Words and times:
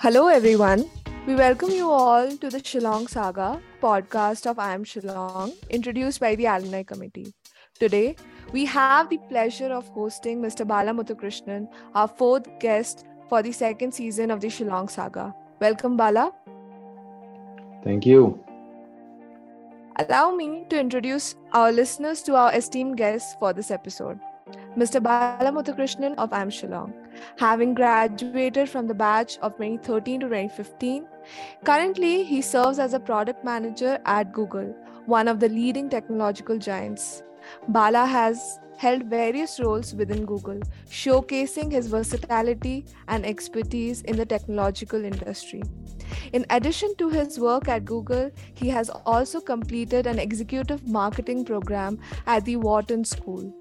Hello, 0.00 0.28
everyone. 0.28 0.88
We 1.26 1.34
welcome 1.34 1.70
you 1.70 1.90
all 1.90 2.30
to 2.30 2.48
the 2.48 2.58
Shillong 2.58 3.08
Saga 3.10 3.60
podcast 3.82 4.46
of 4.46 4.58
IIM 4.58 4.84
Shillong, 4.84 5.54
introduced 5.70 6.20
by 6.20 6.36
the 6.36 6.46
Alumni 6.46 6.84
Committee. 6.84 7.34
Today, 7.80 8.14
we 8.52 8.64
have 8.64 9.10
the 9.10 9.18
pleasure 9.28 9.72
of 9.72 9.88
hosting 9.88 10.40
Mr. 10.40 10.64
Bala 10.64 10.92
Muthukrishnan, 10.92 11.66
our 11.96 12.06
fourth 12.06 12.46
guest 12.60 13.06
for 13.28 13.42
the 13.42 13.50
second 13.50 13.92
season 13.92 14.30
of 14.30 14.40
the 14.40 14.46
Shillong 14.46 14.88
Saga. 14.88 15.34
Welcome, 15.58 15.96
Bala. 15.96 16.30
Thank 17.82 18.06
you. 18.06 18.38
Allow 19.96 20.30
me 20.36 20.64
to 20.70 20.78
introduce 20.78 21.34
our 21.52 21.72
listeners 21.72 22.22
to 22.22 22.36
our 22.36 22.54
esteemed 22.54 22.98
guests 22.98 23.34
for 23.40 23.52
this 23.52 23.72
episode. 23.72 24.20
Mr. 24.76 25.02
Bala 25.02 25.50
Muthukrishnan 25.50 26.14
of 26.18 26.30
IIM 26.30 26.50
Shillong, 26.50 26.92
having 27.38 27.74
graduated 27.74 28.68
from 28.68 28.86
the 28.86 28.94
batch 28.94 29.38
of 29.38 29.56
2013 29.56 30.20
to 30.20 30.26
2015. 30.26 31.06
Currently, 31.64 32.22
he 32.24 32.42
serves 32.42 32.78
as 32.78 32.94
a 32.94 33.00
product 33.00 33.44
manager 33.44 33.98
at 34.04 34.32
Google, 34.32 34.74
one 35.06 35.26
of 35.26 35.40
the 35.40 35.48
leading 35.48 35.88
technological 35.88 36.58
giants. 36.58 37.22
Bala 37.68 38.06
has 38.06 38.60
held 38.76 39.04
various 39.04 39.58
roles 39.58 39.94
within 39.94 40.24
Google, 40.24 40.60
showcasing 40.88 41.72
his 41.72 41.88
versatility 41.88 42.86
and 43.08 43.26
expertise 43.26 44.02
in 44.02 44.16
the 44.16 44.24
technological 44.24 45.04
industry. 45.04 45.62
In 46.32 46.46
addition 46.50 46.94
to 46.96 47.08
his 47.08 47.40
work 47.40 47.68
at 47.68 47.84
Google, 47.84 48.30
he 48.54 48.68
has 48.68 48.90
also 49.04 49.40
completed 49.40 50.06
an 50.06 50.18
executive 50.18 50.86
marketing 50.86 51.44
program 51.44 51.98
at 52.26 52.44
the 52.44 52.56
Wharton 52.56 53.04
School. 53.04 53.52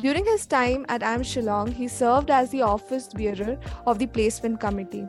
During 0.00 0.24
his 0.24 0.46
time 0.46 0.86
at 0.88 1.02
IIM 1.02 1.20
Shillong, 1.20 1.72
he 1.72 1.88
served 1.88 2.30
as 2.30 2.50
the 2.50 2.62
office 2.62 3.08
bearer 3.08 3.58
of 3.86 3.98
the 3.98 4.06
placement 4.06 4.60
committee. 4.60 5.06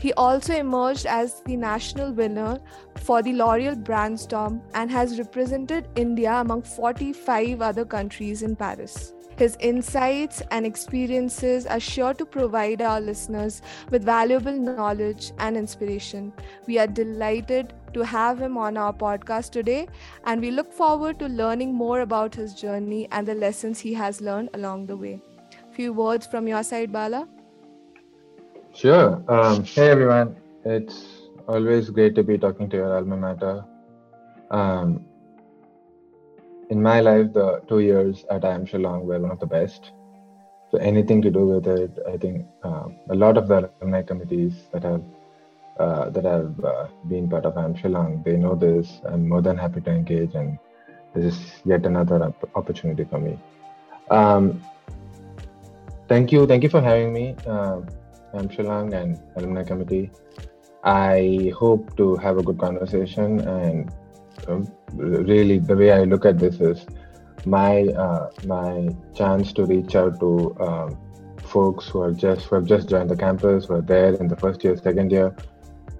He 0.00 0.12
also 0.14 0.54
emerged 0.56 1.06
as 1.06 1.40
the 1.46 1.56
national 1.56 2.12
winner 2.12 2.58
for 2.96 3.22
the 3.22 3.32
L'Oreal 3.32 3.82
Brandstorm 3.82 4.60
and 4.74 4.90
has 4.90 5.18
represented 5.18 5.88
India 5.94 6.32
among 6.34 6.62
45 6.62 7.62
other 7.62 7.84
countries 7.84 8.42
in 8.42 8.56
Paris. 8.56 9.11
His 9.36 9.56
insights 9.60 10.42
and 10.50 10.66
experiences 10.66 11.66
are 11.66 11.80
sure 11.80 12.14
to 12.14 12.24
provide 12.24 12.82
our 12.82 13.00
listeners 13.00 13.62
with 13.90 14.04
valuable 14.04 14.52
knowledge 14.52 15.32
and 15.38 15.56
inspiration. 15.56 16.32
We 16.66 16.78
are 16.78 16.86
delighted 16.86 17.72
to 17.94 18.02
have 18.02 18.40
him 18.40 18.56
on 18.56 18.76
our 18.76 18.92
podcast 18.92 19.50
today, 19.50 19.88
and 20.24 20.40
we 20.40 20.50
look 20.50 20.72
forward 20.72 21.18
to 21.18 21.26
learning 21.28 21.74
more 21.74 22.00
about 22.00 22.34
his 22.34 22.54
journey 22.54 23.08
and 23.10 23.26
the 23.26 23.34
lessons 23.34 23.80
he 23.80 23.94
has 23.94 24.20
learned 24.20 24.50
along 24.54 24.86
the 24.86 24.96
way. 24.96 25.20
Few 25.72 25.92
words 25.92 26.26
from 26.26 26.46
your 26.46 26.62
side, 26.62 26.92
Bala. 26.92 27.28
Sure. 28.74 29.22
Um, 29.28 29.64
hey, 29.64 29.88
everyone. 29.88 30.36
It's 30.64 31.04
always 31.46 31.90
great 31.90 32.14
to 32.14 32.22
be 32.22 32.38
talking 32.38 32.70
to 32.70 32.76
your 32.76 32.96
alma 32.96 33.16
mater. 33.16 33.64
Um, 34.50 35.04
in 36.72 36.82
my 36.82 37.00
life, 37.00 37.32
the 37.38 37.48
two 37.68 37.80
years 37.80 38.24
at 38.34 38.42
IIM 38.50 38.62
Shillong 38.70 39.02
were 39.08 39.20
one 39.24 39.32
of 39.36 39.40
the 39.40 39.50
best. 39.56 39.92
So 40.70 40.78
anything 40.78 41.20
to 41.26 41.30
do 41.38 41.44
with 41.52 41.66
it, 41.66 41.92
I 42.12 42.16
think 42.16 42.46
um, 42.62 42.96
a 43.10 43.16
lot 43.24 43.36
of 43.36 43.46
the 43.48 43.58
alumni 43.80 44.02
committees 44.10 44.54
that 44.72 44.84
have 44.90 45.02
uh, 45.82 46.10
that 46.14 46.24
have 46.24 46.64
uh, 46.72 46.86
been 47.08 47.28
part 47.28 47.44
of 47.44 47.54
IIM 47.62 47.74
Shillong, 47.80 48.24
they 48.24 48.36
know 48.36 48.54
this. 48.54 49.00
I'm 49.10 49.28
more 49.28 49.42
than 49.42 49.56
happy 49.64 49.80
to 49.82 49.90
engage, 49.90 50.34
and 50.34 50.58
this 51.14 51.24
is 51.32 51.38
yet 51.72 51.86
another 51.92 52.18
op- 52.24 52.50
opportunity 52.54 53.04
for 53.04 53.18
me. 53.18 53.38
Um, 54.10 54.62
thank 56.08 56.32
you, 56.32 56.46
thank 56.46 56.62
you 56.62 56.70
for 56.74 56.82
having 56.90 57.12
me, 57.12 57.26
uh, 57.46 57.80
IIM 58.34 58.48
Shillong 58.54 58.94
and 59.00 59.18
alumni 59.36 59.64
committee. 59.72 60.10
I 60.84 61.52
hope 61.58 61.96
to 61.98 62.16
have 62.16 62.38
a 62.38 62.42
good 62.42 62.58
conversation 62.58 63.40
and 63.40 63.92
um, 64.48 64.70
really 64.94 65.58
the 65.58 65.76
way 65.76 65.92
I 65.92 66.04
look 66.04 66.24
at 66.24 66.38
this 66.38 66.60
is 66.60 66.86
my 67.44 67.84
uh, 67.88 68.30
my 68.44 68.94
chance 69.14 69.52
to 69.54 69.64
reach 69.64 69.94
out 69.96 70.20
to 70.20 70.56
um, 70.60 70.98
folks 71.38 71.88
who 71.88 72.00
are 72.00 72.12
just 72.12 72.46
who 72.46 72.56
have 72.56 72.66
just 72.66 72.88
joined 72.88 73.10
the 73.10 73.16
campus, 73.16 73.66
who 73.66 73.74
are 73.74 73.82
there 73.82 74.14
in 74.14 74.28
the 74.28 74.36
first 74.36 74.64
year, 74.64 74.76
second 74.76 75.10
year, 75.10 75.34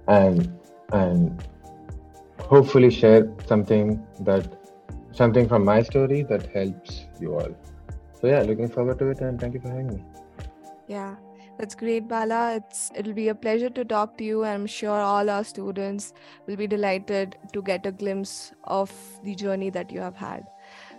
and 0.07 0.51
and 0.91 1.47
hopefully 2.39 2.91
share 2.91 3.31
something 3.45 4.05
that 4.21 4.47
something 5.11 5.47
from 5.47 5.65
my 5.65 5.81
story 5.81 6.23
that 6.23 6.45
helps 6.47 7.05
you 7.19 7.33
all. 7.33 7.55
So 8.19 8.27
yeah, 8.27 8.41
looking 8.41 8.69
forward 8.69 8.99
to 8.99 9.09
it, 9.09 9.19
and 9.19 9.39
thank 9.39 9.53
you 9.53 9.59
for 9.59 9.69
having 9.69 9.87
me. 9.87 10.03
Yeah. 10.87 11.15
That's 11.57 11.75
great, 11.75 12.07
Bala. 12.07 12.55
It's 12.55 12.91
it'll 12.95 13.13
be 13.13 13.27
a 13.29 13.35
pleasure 13.35 13.69
to 13.69 13.85
talk 13.85 14.17
to 14.17 14.23
you. 14.23 14.43
I'm 14.43 14.65
sure 14.65 14.99
all 14.99 15.29
our 15.29 15.43
students 15.43 16.13
will 16.47 16.55
be 16.55 16.65
delighted 16.67 17.37
to 17.53 17.61
get 17.61 17.85
a 17.85 17.91
glimpse 17.91 18.51
of 18.63 18.91
the 19.23 19.35
journey 19.35 19.69
that 19.69 19.91
you 19.91 19.99
have 19.99 20.15
had. 20.15 20.47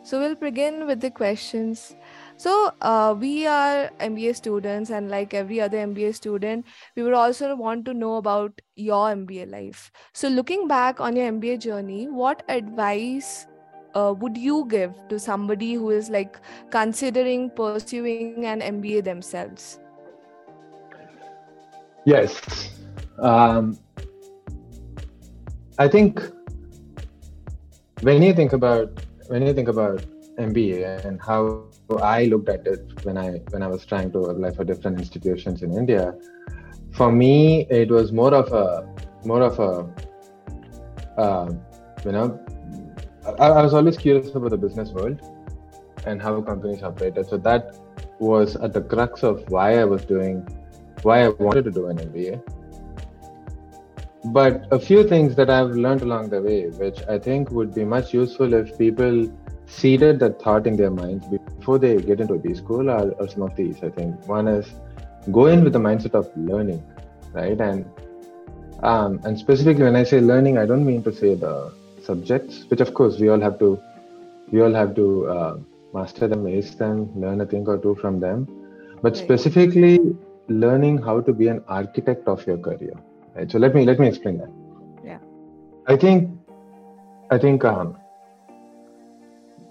So 0.04 0.20
we'll 0.20 0.36
begin 0.36 0.86
with 0.86 1.00
the 1.00 1.10
questions. 1.10 1.96
So 2.36 2.72
uh, 2.82 3.16
we 3.18 3.46
are 3.46 3.90
MBA 3.98 4.36
students, 4.36 4.90
and 4.90 5.10
like 5.10 5.34
every 5.34 5.60
other 5.60 5.78
MBA 5.78 6.14
student, 6.14 6.66
we 6.94 7.02
would 7.02 7.14
also 7.14 7.56
want 7.56 7.84
to 7.86 7.94
know 7.94 8.16
about 8.16 8.60
your 8.76 9.08
MBA 9.08 9.50
life. 9.50 9.90
So 10.12 10.28
looking 10.28 10.68
back 10.68 11.00
on 11.00 11.16
your 11.16 11.32
MBA 11.32 11.60
journey, 11.60 12.06
what 12.06 12.42
advice 12.48 13.46
uh, 13.94 14.14
would 14.18 14.36
you 14.36 14.66
give 14.68 14.92
to 15.08 15.18
somebody 15.18 15.74
who 15.74 15.90
is 15.90 16.10
like 16.10 16.38
considering 16.70 17.50
pursuing 17.50 18.44
an 18.46 18.60
MBA 18.60 19.04
themselves? 19.04 19.78
Yes. 22.04 22.70
Um, 23.18 23.78
I 25.78 25.88
think 25.88 26.20
when 28.02 28.22
you 28.22 28.34
think 28.34 28.52
about 28.52 29.04
when 29.28 29.46
you 29.46 29.54
think 29.54 29.68
about 29.68 30.04
MBA 30.38 31.04
and 31.04 31.20
how 31.20 31.64
I 32.02 32.24
looked 32.24 32.48
at 32.48 32.66
it 32.66 33.04
when 33.04 33.16
I 33.16 33.38
when 33.50 33.62
I 33.62 33.68
was 33.68 33.86
trying 33.86 34.12
to 34.12 34.18
apply 34.24 34.50
for 34.50 34.64
different 34.64 34.98
institutions 34.98 35.62
in 35.62 35.72
India, 35.72 36.14
for 36.92 37.10
me 37.10 37.66
it 37.70 37.90
was 37.90 38.12
more 38.12 38.34
of 38.34 38.52
a 38.52 38.86
more 39.24 39.42
of 39.42 39.58
a 39.58 41.20
uh, 41.20 41.52
you 42.04 42.12
know 42.12 42.38
I, 43.38 43.46
I 43.46 43.62
was 43.62 43.72
always 43.72 43.96
curious 43.96 44.34
about 44.34 44.50
the 44.50 44.58
business 44.58 44.90
world 44.90 45.20
and 46.06 46.20
how 46.20 46.40
companies 46.42 46.82
operated. 46.82 47.26
So 47.28 47.38
that 47.38 47.74
was 48.18 48.56
at 48.56 48.74
the 48.74 48.82
crux 48.82 49.22
of 49.22 49.48
why 49.50 49.78
I 49.78 49.84
was 49.84 50.04
doing 50.04 50.46
why 51.04 51.24
I 51.24 51.28
wanted 51.28 51.64
to 51.64 51.70
do 51.70 51.86
an 51.86 51.98
MBA. 51.98 52.42
But 54.32 54.66
a 54.70 54.78
few 54.78 55.06
things 55.06 55.34
that 55.36 55.50
I've 55.50 55.72
learned 55.72 56.02
along 56.02 56.30
the 56.30 56.40
way, 56.40 56.68
which 56.68 57.00
I 57.08 57.18
think 57.18 57.50
would 57.50 57.74
be 57.74 57.84
much 57.84 58.14
useful 58.14 58.54
if 58.54 58.76
people 58.78 59.30
seeded 59.66 60.18
that 60.20 60.40
thought 60.40 60.66
in 60.66 60.76
their 60.76 60.90
minds 60.90 61.26
before 61.26 61.78
they 61.78 61.96
get 61.96 62.20
into 62.20 62.34
a 62.34 62.38
B 62.38 62.54
school, 62.54 62.88
are, 62.88 63.12
are 63.20 63.28
some 63.28 63.42
of 63.42 63.54
these. 63.54 63.82
I 63.82 63.90
think 63.90 64.26
one 64.26 64.48
is 64.48 64.66
go 65.30 65.46
in 65.46 65.62
with 65.62 65.74
the 65.74 65.78
mindset 65.78 66.14
of 66.14 66.30
learning, 66.36 66.82
right? 67.32 67.60
And 67.60 67.84
um, 68.82 69.20
and 69.24 69.38
specifically 69.38 69.84
when 69.84 69.96
I 69.96 70.04
say 70.04 70.20
learning, 70.20 70.58
I 70.58 70.66
don't 70.66 70.84
mean 70.84 71.02
to 71.04 71.12
say 71.12 71.34
the 71.34 71.72
subjects, 72.02 72.64
which 72.68 72.80
of 72.80 72.94
course 72.94 73.18
we 73.18 73.28
all 73.28 73.40
have 73.40 73.58
to 73.58 73.80
we 74.50 74.62
all 74.62 74.72
have 74.72 74.94
to 74.96 75.26
uh, 75.26 75.56
master 75.92 76.28
them, 76.28 76.46
ace 76.46 76.74
them, 76.74 77.08
learn 77.18 77.40
a 77.40 77.46
thing 77.46 77.66
or 77.66 77.78
two 77.78 77.94
from 77.94 78.20
them. 78.20 78.48
But 79.02 79.14
right. 79.14 79.24
specifically 79.24 80.16
learning 80.48 80.98
how 80.98 81.20
to 81.20 81.32
be 81.32 81.48
an 81.48 81.62
architect 81.68 82.28
of 82.28 82.46
your 82.46 82.58
career 82.58 82.94
right? 83.34 83.50
So 83.50 83.58
let 83.58 83.74
me 83.74 83.84
let 83.84 83.98
me 83.98 84.08
explain 84.08 84.38
that. 84.38 84.50
Yeah. 85.04 85.18
I 85.86 85.96
think 85.96 86.30
i 87.30 87.38
think 87.38 87.64
um, 87.64 87.96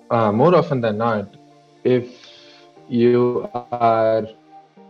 uh, 0.10 0.32
more 0.32 0.56
often 0.56 0.82
than 0.82 0.98
not 0.98 1.36
if 1.84 2.06
you 2.90 3.48
are 3.54 4.28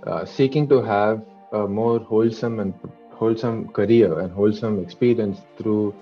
uh, 0.07 0.25
seeking 0.25 0.67
to 0.67 0.81
have 0.81 1.21
a 1.51 1.67
more 1.67 1.99
wholesome 1.99 2.59
and 2.59 2.73
wholesome 3.11 3.67
career 3.69 4.19
and 4.19 4.31
wholesome 4.31 4.81
experience 4.81 5.41
through 5.57 5.93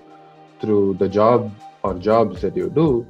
through 0.60 0.94
the 0.94 1.08
job 1.08 1.50
or 1.82 1.94
jobs 1.94 2.40
that 2.42 2.56
you 2.56 2.70
do 2.70 3.06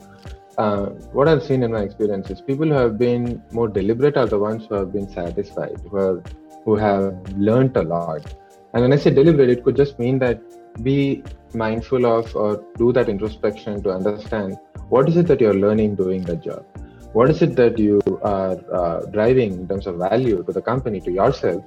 uh, 0.58 0.86
what 1.16 1.28
I've 1.28 1.42
seen 1.42 1.62
in 1.62 1.72
my 1.72 1.80
experience 1.80 2.30
is 2.30 2.40
people 2.40 2.66
who 2.66 2.74
have 2.74 2.98
been 2.98 3.42
more 3.52 3.68
deliberate 3.68 4.16
are 4.16 4.26
the 4.26 4.38
ones 4.38 4.66
who 4.66 4.74
have 4.74 4.92
been 4.92 5.08
satisfied, 5.08 5.80
who 5.90 5.96
are 5.96 6.22
who 6.64 6.76
have 6.76 7.14
learned 7.32 7.76
a 7.76 7.82
lot. 7.82 8.34
And 8.72 8.82
when 8.82 8.92
I 8.92 8.96
say 8.96 9.10
deliberate, 9.10 9.50
it 9.50 9.64
could 9.64 9.76
just 9.76 9.98
mean 9.98 10.18
that 10.20 10.40
be 10.82 11.22
mindful 11.54 12.06
of 12.06 12.34
or 12.34 12.64
do 12.76 12.92
that 12.92 13.08
introspection 13.08 13.82
to 13.82 13.90
understand 13.90 14.56
what 14.88 15.08
is 15.08 15.16
it 15.16 15.26
that 15.26 15.40
you're 15.40 15.54
learning 15.54 15.94
doing 15.96 16.22
that 16.22 16.42
job? 16.42 16.64
What 17.12 17.28
is 17.28 17.42
it 17.42 17.56
that 17.56 17.78
you 17.78 18.00
are 18.22 18.58
uh, 18.72 19.00
driving 19.06 19.52
in 19.52 19.68
terms 19.68 19.86
of 19.86 19.96
value 19.96 20.42
to 20.42 20.52
the 20.52 20.62
company, 20.62 21.00
to 21.00 21.12
yourself 21.12 21.62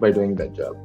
by 0.00 0.10
doing 0.10 0.34
that 0.36 0.52
job? 0.52 0.76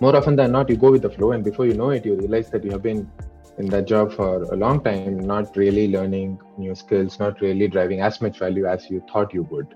More 0.00 0.16
often 0.16 0.36
than 0.36 0.52
not, 0.52 0.68
you 0.70 0.76
go 0.76 0.90
with 0.90 1.02
the 1.02 1.10
flow, 1.10 1.32
and 1.32 1.44
before 1.44 1.66
you 1.66 1.74
know 1.74 1.90
it, 1.90 2.04
you 2.04 2.16
realize 2.16 2.50
that 2.50 2.64
you 2.64 2.70
have 2.70 2.82
been 2.82 3.10
in 3.58 3.66
that 3.66 3.86
job 3.86 4.12
for 4.12 4.42
a 4.44 4.56
long 4.56 4.82
time, 4.82 5.18
not 5.18 5.56
really 5.56 5.88
learning 5.88 6.38
new 6.58 6.74
skills, 6.74 7.18
not 7.18 7.40
really 7.40 7.68
driving 7.68 8.00
as 8.00 8.20
much 8.20 8.38
value 8.38 8.66
as 8.66 8.90
you 8.90 9.02
thought 9.10 9.32
you 9.32 9.42
would. 9.44 9.74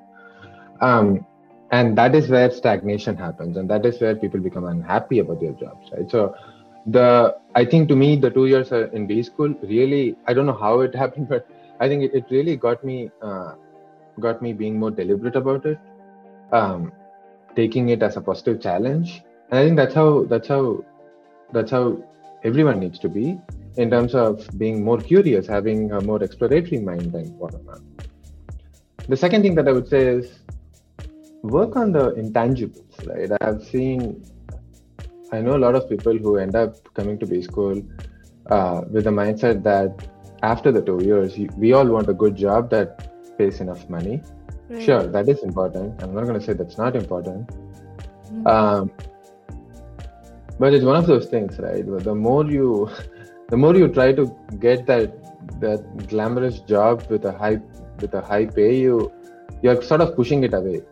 Um, 0.80 1.26
and 1.72 1.96
that 1.96 2.14
is 2.14 2.28
where 2.28 2.50
stagnation 2.50 3.16
happens 3.16 3.56
and 3.56 3.70
that 3.70 3.86
is 3.86 4.00
where 4.00 4.14
people 4.14 4.40
become 4.40 4.64
unhappy 4.64 5.20
about 5.20 5.40
their 5.40 5.52
jobs 5.52 5.90
right? 5.92 6.10
So 6.10 6.34
the 6.86 7.36
i 7.54 7.64
think 7.64 7.88
to 7.88 7.96
me 7.96 8.16
the 8.16 8.30
two 8.30 8.46
years 8.46 8.72
in 8.72 9.06
b 9.06 9.22
school 9.22 9.54
really 9.62 10.16
i 10.26 10.32
don't 10.32 10.46
know 10.46 10.58
how 10.66 10.80
it 10.80 10.94
happened 11.02 11.28
but 11.28 11.46
i 11.78 11.88
think 11.88 12.02
it, 12.02 12.14
it 12.14 12.24
really 12.30 12.56
got 12.56 12.82
me 12.82 13.10
uh, 13.22 13.52
got 14.18 14.40
me 14.40 14.52
being 14.52 14.78
more 14.78 14.90
deliberate 14.90 15.36
about 15.36 15.66
it 15.66 15.78
um, 16.52 16.92
taking 17.54 17.90
it 17.90 18.02
as 18.02 18.16
a 18.16 18.20
positive 18.20 18.60
challenge. 18.60 19.22
And 19.50 19.58
i 19.58 19.64
think 19.64 19.76
that's 19.76 19.94
how 19.94 20.24
that's 20.24 20.48
how 20.48 20.84
that's 21.52 21.70
how 21.70 22.02
everyone 22.44 22.80
needs 22.80 22.98
to 23.00 23.08
be 23.08 23.38
in 23.76 23.90
terms 23.90 24.14
of 24.14 24.46
being 24.58 24.82
more 24.82 24.98
curious 24.98 25.46
having 25.46 25.92
a 25.92 26.00
more 26.00 26.22
exploratory 26.22 26.80
mind 26.80 27.12
than 27.12 27.36
what 27.38 27.54
i'm 27.54 27.84
the 29.08 29.16
second 29.16 29.42
thing 29.42 29.54
that 29.54 29.68
i 29.68 29.72
would 29.72 29.88
say 29.88 30.06
is 30.06 30.40
work 31.42 31.76
on 31.76 31.92
the 31.92 32.12
intangibles, 32.12 33.06
right? 33.06 33.30
I've 33.40 33.62
seen, 33.64 34.22
I 35.32 35.40
know 35.40 35.56
a 35.56 35.62
lot 35.66 35.74
of 35.74 35.88
people 35.88 36.16
who 36.16 36.36
end 36.36 36.54
up 36.54 36.92
coming 36.94 37.18
to 37.18 37.26
B 37.26 37.42
school 37.42 37.82
uh, 38.50 38.82
with 38.90 39.04
the 39.04 39.10
mindset 39.10 39.62
that 39.62 40.08
after 40.42 40.72
the 40.72 40.82
two 40.82 41.02
years, 41.02 41.38
we 41.56 41.72
all 41.72 41.86
want 41.86 42.08
a 42.08 42.14
good 42.14 42.36
job 42.36 42.70
that 42.70 43.38
pays 43.38 43.60
enough 43.60 43.88
money. 43.88 44.22
Right. 44.68 44.82
Sure, 44.82 45.06
that 45.06 45.28
is 45.28 45.42
important. 45.42 46.02
I'm 46.02 46.14
not 46.14 46.24
going 46.24 46.38
to 46.38 46.44
say 46.44 46.52
that's 46.52 46.78
not 46.78 46.94
important. 46.96 47.48
Mm-hmm. 47.48 48.46
Um, 48.46 48.90
but 50.58 50.74
it's 50.74 50.84
one 50.84 50.96
of 50.96 51.06
those 51.06 51.26
things, 51.26 51.58
right? 51.58 51.84
The 51.86 52.14
more 52.14 52.44
you, 52.44 52.90
the 53.48 53.56
more 53.56 53.74
you 53.74 53.88
try 53.88 54.12
to 54.12 54.34
get 54.58 54.86
that 54.86 55.16
that 55.58 56.06
glamorous 56.08 56.60
job 56.60 57.04
with 57.08 57.24
a 57.24 57.32
high 57.32 57.60
with 58.00 58.14
a 58.14 58.20
high 58.20 58.46
pay, 58.46 58.76
you 58.76 59.10
you're 59.62 59.82
sort 59.82 60.02
of 60.02 60.14
pushing 60.14 60.44
it 60.44 60.54
away 60.54 60.82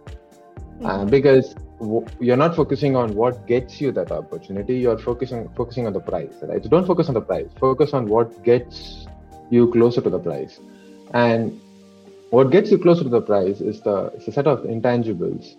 uh, 0.84 1.04
because 1.04 1.54
w- 1.80 2.06
you're 2.20 2.36
not 2.36 2.54
focusing 2.54 2.96
on 2.96 3.14
what 3.14 3.46
gets 3.46 3.80
you 3.80 3.92
that 3.92 4.10
opportunity 4.10 4.76
you're 4.76 4.98
focusing 4.98 5.48
focusing 5.56 5.86
on 5.86 5.92
the 5.92 6.00
price 6.00 6.34
right? 6.42 6.62
So 6.62 6.68
don't 6.68 6.86
focus 6.86 7.08
on 7.08 7.14
the 7.14 7.20
price 7.22 7.50
focus 7.58 7.92
on 7.92 8.06
what 8.06 8.42
gets 8.42 9.06
you 9.50 9.68
closer 9.70 10.00
to 10.00 10.10
the 10.10 10.18
price. 10.18 10.58
And 11.12 11.60
what 12.30 12.50
gets 12.50 12.70
you 12.70 12.78
closer 12.78 13.02
to 13.04 13.08
the 13.08 13.20
price 13.20 13.60
is 13.60 13.80
the 13.82 14.06
it's 14.14 14.28
a 14.28 14.32
set 14.32 14.46
of 14.46 14.60
intangibles 14.62 15.56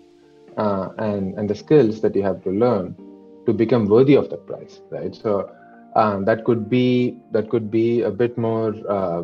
uh, 0.57 0.89
and 0.97 1.37
and 1.37 1.49
the 1.49 1.55
skills 1.55 2.01
that 2.01 2.15
you 2.15 2.23
have 2.23 2.43
to 2.43 2.49
learn 2.51 2.95
to 3.45 3.53
become 3.53 3.85
worthy 3.87 4.15
of 4.15 4.29
that 4.29 4.45
price 4.45 4.79
right? 4.89 5.15
So 5.15 5.49
um, 5.95 6.25
that 6.25 6.43
could 6.43 6.69
be 6.69 7.17
that 7.31 7.49
could 7.49 7.69
be 7.71 8.01
a 8.01 8.11
bit 8.11 8.37
more 8.37 8.73
uh, 8.87 9.21
uh, 9.21 9.23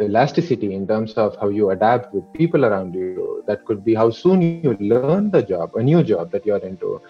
elasticity 0.00 0.74
in 0.74 0.86
terms 0.86 1.14
of 1.14 1.36
how 1.40 1.48
you 1.48 1.70
adapt 1.70 2.14
with 2.14 2.24
people 2.32 2.64
around 2.64 2.94
you. 2.94 3.44
That 3.46 3.64
could 3.64 3.84
be 3.84 3.94
how 3.94 4.10
soon 4.10 4.42
you 4.42 4.76
learn 4.80 5.30
the 5.30 5.42
job, 5.42 5.74
a 5.76 5.82
new 5.82 6.02
job 6.02 6.30
that 6.32 6.46
you're 6.46 6.58
into. 6.58 7.00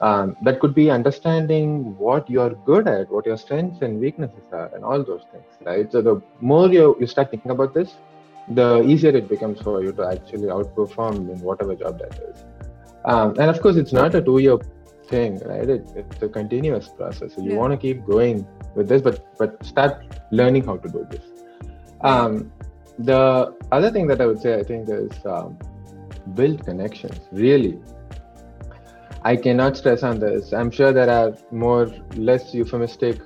Um, 0.00 0.36
that 0.42 0.58
could 0.58 0.74
be 0.74 0.90
understanding 0.90 1.96
what 1.96 2.28
you're 2.28 2.54
good 2.70 2.88
at, 2.88 3.10
what 3.10 3.24
your 3.24 3.36
strengths 3.36 3.82
and 3.82 4.00
weaknesses 4.00 4.46
are, 4.50 4.68
and 4.74 4.84
all 4.84 5.02
those 5.04 5.22
things, 5.30 5.44
right? 5.64 5.90
So 5.92 6.02
the 6.02 6.20
more 6.40 6.68
you, 6.68 6.96
you 6.98 7.06
start 7.06 7.30
thinking 7.30 7.52
about 7.52 7.72
this, 7.72 7.94
the 8.48 8.82
easier 8.82 9.14
it 9.16 9.28
becomes 9.28 9.60
for 9.60 9.82
you 9.82 9.92
to 9.92 10.04
actually 10.04 10.48
outperform 10.48 11.30
in 11.32 11.38
whatever 11.40 11.76
job 11.76 12.00
that 12.00 12.18
is. 12.28 12.44
Um, 13.04 13.36
and 13.38 13.48
of 13.48 13.60
course, 13.62 13.76
it's 13.76 13.92
not 13.92 14.14
a 14.16 14.22
two-year 14.22 14.58
thing, 15.06 15.38
right? 15.40 15.68
It, 15.68 15.86
it's 15.94 16.22
a 16.22 16.28
continuous 16.28 16.88
process. 16.88 17.34
So 17.34 17.42
you 17.42 17.52
yeah. 17.52 17.58
want 17.58 17.72
to 17.72 17.76
keep 17.76 18.04
going 18.04 18.46
with 18.74 18.88
this, 18.88 19.02
but 19.02 19.24
but 19.38 19.64
start 19.64 20.04
learning 20.30 20.64
how 20.64 20.78
to 20.78 20.88
do 20.88 21.06
this. 21.10 21.31
Um, 22.02 22.52
the 22.98 23.54
other 23.70 23.90
thing 23.90 24.06
that 24.08 24.20
I 24.20 24.26
would 24.26 24.40
say, 24.40 24.58
I 24.58 24.62
think, 24.62 24.88
is 24.88 25.12
um, 25.24 25.58
build 26.34 26.64
connections. 26.64 27.20
Really, 27.32 27.78
I 29.22 29.36
cannot 29.36 29.76
stress 29.76 30.02
on 30.02 30.18
this. 30.18 30.52
I'm 30.52 30.70
sure 30.70 30.92
there 30.92 31.10
are 31.10 31.36
more 31.50 31.86
less 32.16 32.52
euphemistic 32.54 33.20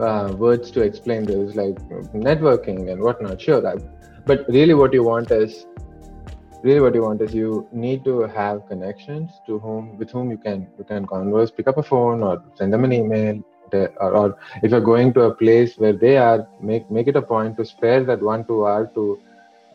uh, 0.00 0.34
words 0.36 0.70
to 0.72 0.82
explain 0.82 1.24
this, 1.24 1.54
like 1.54 1.76
networking 2.12 2.90
and 2.90 3.00
whatnot. 3.00 3.40
Sure, 3.40 3.60
that, 3.60 3.78
but 4.26 4.46
really, 4.48 4.74
what 4.74 4.92
you 4.92 5.02
want 5.02 5.30
is 5.30 5.66
really 6.62 6.80
what 6.80 6.94
you 6.94 7.02
want 7.02 7.22
is 7.22 7.32
you 7.32 7.68
need 7.72 8.04
to 8.04 8.22
have 8.22 8.66
connections 8.66 9.30
to 9.46 9.58
whom 9.60 9.96
with 9.96 10.10
whom 10.10 10.30
you 10.30 10.36
can 10.36 10.66
you 10.76 10.84
can 10.84 11.06
converse, 11.06 11.50
pick 11.50 11.68
up 11.68 11.78
a 11.78 11.82
phone 11.82 12.22
or 12.22 12.42
send 12.56 12.72
them 12.72 12.84
an 12.84 12.92
email, 12.92 13.40
or, 13.74 14.10
or 14.12 14.38
if 14.62 14.70
you're 14.70 14.80
going 14.80 15.12
to 15.14 15.22
a 15.22 15.34
place 15.34 15.76
where 15.78 15.92
they 15.92 16.16
are 16.16 16.46
make 16.60 16.90
make 16.90 17.08
it 17.08 17.16
a 17.16 17.22
point 17.22 17.56
to 17.56 17.64
spare 17.64 18.04
that 18.04 18.22
one 18.22 18.44
two 18.44 18.66
hour 18.66 18.86
to 18.94 19.18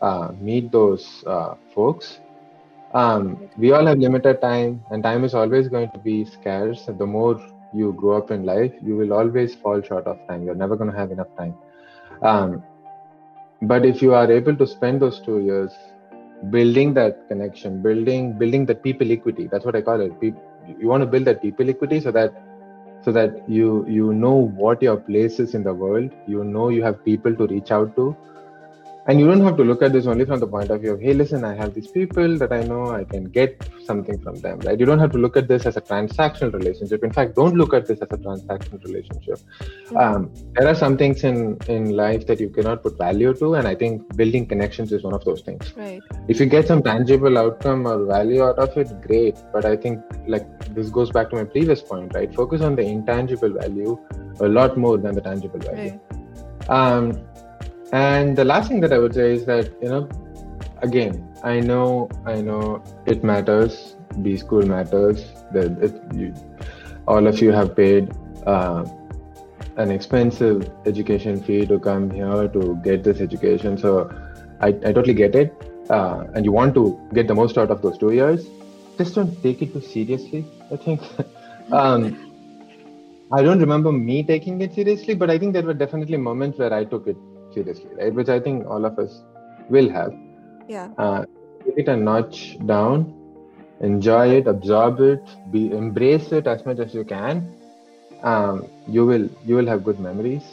uh, 0.02 0.32
meet 0.40 0.70
those 0.72 1.24
uh, 1.26 1.54
folks. 1.74 2.20
Um, 2.92 3.48
we 3.58 3.72
all 3.72 3.86
have 3.86 3.98
limited 3.98 4.40
time 4.40 4.84
and 4.90 5.02
time 5.02 5.24
is 5.24 5.34
always 5.34 5.68
going 5.68 5.90
to 5.90 5.98
be 5.98 6.24
scarce. 6.24 6.84
The 6.86 7.06
more 7.06 7.40
you 7.72 7.92
grow 7.92 8.18
up 8.18 8.30
in 8.30 8.44
life 8.44 8.72
you 8.82 8.96
will 8.96 9.12
always 9.12 9.54
fall 9.54 9.82
short 9.82 10.06
of 10.06 10.18
time. 10.28 10.44
You're 10.44 10.54
never 10.54 10.76
going 10.76 10.90
to 10.90 10.96
have 10.96 11.10
enough 11.10 11.34
time. 11.36 11.54
Um, 12.22 12.62
but 13.62 13.84
if 13.84 14.02
you 14.02 14.14
are 14.14 14.30
able 14.30 14.56
to 14.56 14.66
spend 14.66 15.00
those 15.00 15.20
two 15.20 15.40
years 15.40 15.72
building 16.50 16.92
that 16.94 17.26
connection 17.28 17.80
building 17.82 18.32
building 18.38 18.66
that 18.66 18.82
people 18.82 19.10
equity 19.10 19.48
that's 19.50 19.64
what 19.64 19.74
i 19.76 19.80
call 19.80 20.00
it. 20.00 20.12
You 20.78 20.88
want 20.88 21.02
to 21.02 21.06
build 21.06 21.24
that 21.26 21.42
people 21.42 21.68
equity 21.68 22.00
so 22.00 22.10
that 22.12 22.32
so 23.04 23.12
that 23.12 23.48
you 23.48 23.84
you 23.86 24.12
know 24.14 24.34
what 24.62 24.82
your 24.82 24.96
place 24.96 25.38
is 25.40 25.54
in 25.54 25.62
the 25.62 25.74
world. 25.74 26.10
You 26.26 26.44
know 26.44 26.68
you 26.70 26.82
have 26.82 27.04
people 27.04 27.34
to 27.36 27.46
reach 27.46 27.70
out 27.70 27.94
to 27.96 28.16
and 29.06 29.20
you 29.20 29.26
don't 29.26 29.42
have 29.42 29.56
to 29.56 29.64
look 29.64 29.82
at 29.82 29.92
this 29.92 30.06
only 30.06 30.24
from 30.24 30.40
the 30.40 30.46
point 30.46 30.70
of 30.70 30.80
view 30.80 30.92
of 30.94 31.00
hey 31.00 31.12
listen 31.12 31.44
i 31.44 31.54
have 31.54 31.74
these 31.74 31.88
people 31.88 32.38
that 32.38 32.52
i 32.52 32.62
know 32.62 32.90
i 32.90 33.04
can 33.04 33.24
get 33.24 33.68
something 33.84 34.18
from 34.22 34.36
them 34.36 34.58
right? 34.60 34.80
You 34.80 34.86
don't 34.86 34.98
have 34.98 35.12
to 35.12 35.18
look 35.18 35.36
at 35.36 35.46
this 35.46 35.66
as 35.66 35.76
a 35.76 35.80
transactional 35.80 36.52
relationship. 36.54 37.04
In 37.04 37.12
fact 37.12 37.34
don't 37.36 37.54
look 37.54 37.74
at 37.74 37.86
this 37.86 37.98
as 38.00 38.08
a 38.10 38.16
transactional 38.16 38.82
relationship. 38.84 39.38
Mm-hmm. 39.38 39.96
um, 39.96 40.32
there 40.54 40.68
are 40.68 40.74
some 40.74 40.96
things 40.96 41.24
in 41.24 41.58
in 41.68 41.90
life 41.90 42.26
that 42.28 42.40
you 42.40 42.48
cannot 42.48 42.82
put 42.82 42.96
value 42.98 43.34
to 43.34 43.54
and 43.54 43.68
i 43.68 43.74
think 43.74 44.16
building 44.16 44.46
connections 44.46 44.92
is 44.92 45.02
one 45.02 45.14
of 45.14 45.24
those 45.24 45.42
things. 45.42 45.74
Right. 45.76 46.00
If 46.28 46.40
you 46.40 46.46
get 46.46 46.66
some 46.66 46.82
tangible 46.82 47.36
outcome 47.38 47.86
or 47.86 48.06
value 48.06 48.42
out 48.42 48.58
of 48.58 48.76
it 48.76 48.88
great. 49.02 49.36
But 49.52 49.64
i 49.64 49.76
think 49.76 50.00
like 50.26 50.46
this 50.74 50.88
goes 50.88 51.10
back 51.10 51.30
to 51.30 51.36
my 51.36 51.44
previous 51.44 51.82
point 51.82 52.14
right? 52.14 52.34
Focus 52.34 52.62
on 52.62 52.76
the 52.76 52.82
intangible 52.82 53.52
value 53.60 53.98
a 54.40 54.48
lot 54.48 54.76
more 54.76 54.96
than 54.98 55.14
the 55.14 55.20
tangible 55.20 55.60
value. 55.60 55.92
Right. 55.92 56.70
um 56.70 57.06
and 57.94 58.36
the 58.36 58.44
last 58.44 58.68
thing 58.68 58.80
that 58.80 58.92
I 58.92 58.98
would 58.98 59.14
say 59.14 59.34
is 59.34 59.44
that, 59.46 59.70
you 59.80 59.88
know, 59.88 60.08
again, 60.82 61.32
I 61.44 61.60
know, 61.60 62.10
I 62.26 62.40
know 62.40 62.82
it 63.06 63.22
matters. 63.22 63.96
B 64.20 64.36
school 64.36 64.66
matters. 64.66 65.24
That 65.52 65.78
it, 65.80 65.94
you, 66.12 66.34
all 67.06 67.28
of 67.28 67.40
you 67.40 67.52
have 67.52 67.76
paid 67.76 68.12
uh, 68.46 68.84
an 69.76 69.92
expensive 69.92 70.68
education 70.86 71.40
fee 71.40 71.66
to 71.66 71.78
come 71.78 72.10
here 72.10 72.48
to 72.48 72.80
get 72.82 73.04
this 73.04 73.20
education. 73.20 73.78
So 73.78 74.10
I, 74.60 74.68
I 74.68 74.92
totally 74.92 75.14
get 75.14 75.36
it. 75.36 75.54
Uh, 75.88 76.24
and 76.34 76.44
you 76.44 76.50
want 76.50 76.74
to 76.74 76.98
get 77.12 77.28
the 77.28 77.34
most 77.36 77.56
out 77.58 77.70
of 77.70 77.80
those 77.80 77.96
two 77.96 78.10
years. 78.10 78.44
Just 78.98 79.14
don't 79.14 79.40
take 79.40 79.62
it 79.62 79.72
too 79.72 79.82
seriously. 79.82 80.44
I 80.72 80.76
think. 80.76 81.00
um, 81.70 82.18
I 83.30 83.40
don't 83.42 83.60
remember 83.60 83.92
me 83.92 84.24
taking 84.24 84.60
it 84.62 84.74
seriously, 84.74 85.14
but 85.14 85.30
I 85.30 85.38
think 85.38 85.52
there 85.52 85.62
were 85.62 85.74
definitely 85.74 86.16
moments 86.16 86.58
where 86.58 86.74
I 86.74 86.82
took 86.84 87.06
it 87.06 87.16
seriously, 87.54 87.90
right? 87.98 88.12
Which 88.12 88.28
I 88.28 88.40
think 88.40 88.66
all 88.66 88.84
of 88.84 88.98
us 88.98 89.22
will 89.68 89.88
have. 89.90 90.14
Yeah. 90.68 90.90
Uh, 90.98 91.24
take 91.64 91.78
it 91.78 91.88
a 91.88 91.96
notch 91.96 92.58
down, 92.66 93.14
enjoy 93.80 94.28
it, 94.38 94.46
absorb 94.46 95.00
it, 95.00 95.22
be 95.50 95.70
embrace 95.72 96.32
it 96.32 96.46
as 96.46 96.64
much 96.66 96.78
as 96.78 96.94
you 96.94 97.04
can. 97.04 97.46
Um, 98.22 98.66
you 98.88 99.04
will 99.04 99.28
you 99.44 99.54
will 99.56 99.66
have 99.66 99.84
good 99.84 100.00
memories, 100.00 100.44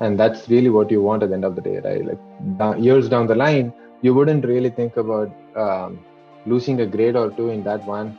and 0.00 0.18
that's 0.18 0.48
really 0.48 0.70
what 0.70 0.90
you 0.90 1.02
want 1.02 1.22
at 1.22 1.28
the 1.30 1.34
end 1.34 1.44
of 1.44 1.54
the 1.56 1.62
day, 1.62 1.78
right? 1.78 2.04
Like 2.04 2.58
down, 2.58 2.82
years 2.82 3.08
down 3.08 3.26
the 3.26 3.34
line, 3.34 3.72
you 4.02 4.14
wouldn't 4.14 4.44
really 4.44 4.70
think 4.70 4.96
about 4.96 5.30
um, 5.56 6.00
losing 6.46 6.80
a 6.80 6.86
grade 6.86 7.16
or 7.16 7.30
two 7.30 7.50
in 7.50 7.62
that 7.64 7.84
one 7.86 8.18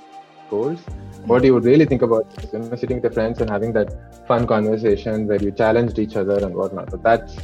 course. 0.50 0.82
What 1.26 1.44
you 1.44 1.54
would 1.56 1.66
really 1.66 1.86
think 1.86 2.02
about 2.02 2.26
is 2.38 2.54
you 2.54 2.60
know, 2.60 2.76
sitting 2.76 2.98
with 2.98 3.04
your 3.06 3.14
friends 3.14 3.42
and 3.42 3.50
having 3.50 3.74
that 3.74 4.28
fun 4.28 4.46
conversation 4.46 5.28
where 5.28 5.42
you 5.42 5.52
challenged 5.52 5.98
each 6.00 6.16
other 6.16 6.38
and 6.46 6.54
whatnot. 6.54 6.92
But 6.92 7.04
that's 7.04 7.38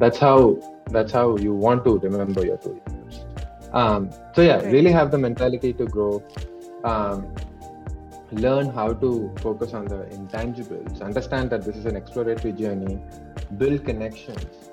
that's 0.00 0.18
how 0.18 0.38
that's 0.96 1.12
how 1.12 1.36
you 1.36 1.54
want 1.66 1.84
to 1.84 1.98
remember 1.98 2.44
your 2.44 2.56
two 2.56 2.80
years 2.88 3.24
um, 3.72 4.10
so 4.34 4.42
yeah 4.42 4.56
right. 4.56 4.72
really 4.72 4.92
have 4.98 5.10
the 5.10 5.18
mentality 5.18 5.72
to 5.72 5.86
grow 5.86 6.22
um, 6.84 7.34
learn 8.32 8.70
how 8.70 8.92
to 8.92 9.10
focus 9.40 9.74
on 9.74 9.84
the 9.84 10.00
intangibles 10.16 11.02
understand 11.02 11.50
that 11.50 11.64
this 11.64 11.76
is 11.76 11.86
an 11.86 11.96
exploratory 11.96 12.52
journey 12.52 12.98
build 13.58 13.84
connections. 13.84 14.70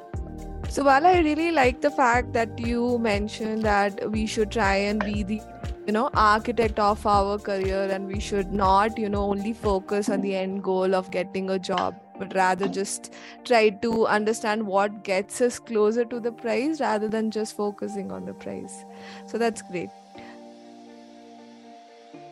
So 0.69 0.83
while 0.83 1.05
i 1.07 1.19
really 1.19 1.51
like 1.51 1.81
the 1.81 1.89
fact 1.89 2.33
that 2.33 2.59
you 2.59 2.99
mentioned 2.99 3.63
that 3.63 4.11
we 4.11 4.25
should 4.25 4.51
try 4.51 4.75
and 4.75 5.03
be 5.03 5.23
the 5.23 5.41
you 5.87 5.93
know 5.93 6.09
architect 6.13 6.79
of 6.79 7.05
our 7.07 7.37
career 7.37 7.83
and 7.97 8.07
we 8.07 8.19
should 8.19 8.51
not 8.51 8.97
you 8.97 9.09
know 9.09 9.23
only 9.23 9.53
focus 9.53 10.09
on 10.09 10.21
the 10.21 10.35
end 10.35 10.61
goal 10.61 10.93
of 10.93 11.09
getting 11.09 11.49
a 11.51 11.57
job 11.57 11.95
but 12.17 12.33
rather 12.35 12.67
just 12.67 13.13
try 13.43 13.69
to 13.69 14.05
understand 14.07 14.65
what 14.65 15.03
gets 15.03 15.41
us 15.41 15.59
closer 15.59 16.05
to 16.05 16.19
the 16.19 16.31
prize 16.31 16.79
rather 16.79 17.07
than 17.07 17.31
just 17.31 17.55
focusing 17.55 18.11
on 18.11 18.25
the 18.25 18.33
prize 18.33 18.85
so 19.25 19.37
that's 19.37 19.61
great 19.61 19.89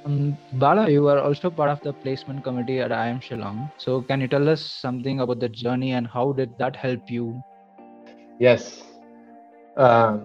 Um, 0.05 0.37
Bala, 0.53 0.87
you 0.87 1.07
are 1.07 1.19
also 1.19 1.49
part 1.49 1.71
of 1.71 1.81
the 1.81 1.91
placement 1.91 2.43
committee 2.43 2.79
at 2.79 2.91
IIM 2.91 3.21
Shillong. 3.21 3.71
So, 3.77 4.03
can 4.03 4.21
you 4.21 4.27
tell 4.27 4.47
us 4.47 4.61
something 4.61 5.19
about 5.19 5.39
the 5.39 5.49
journey 5.49 5.93
and 5.93 6.05
how 6.05 6.31
did 6.31 6.55
that 6.59 6.75
help 6.75 7.09
you? 7.09 7.41
Yes. 8.39 8.83
Uh, 9.75 10.19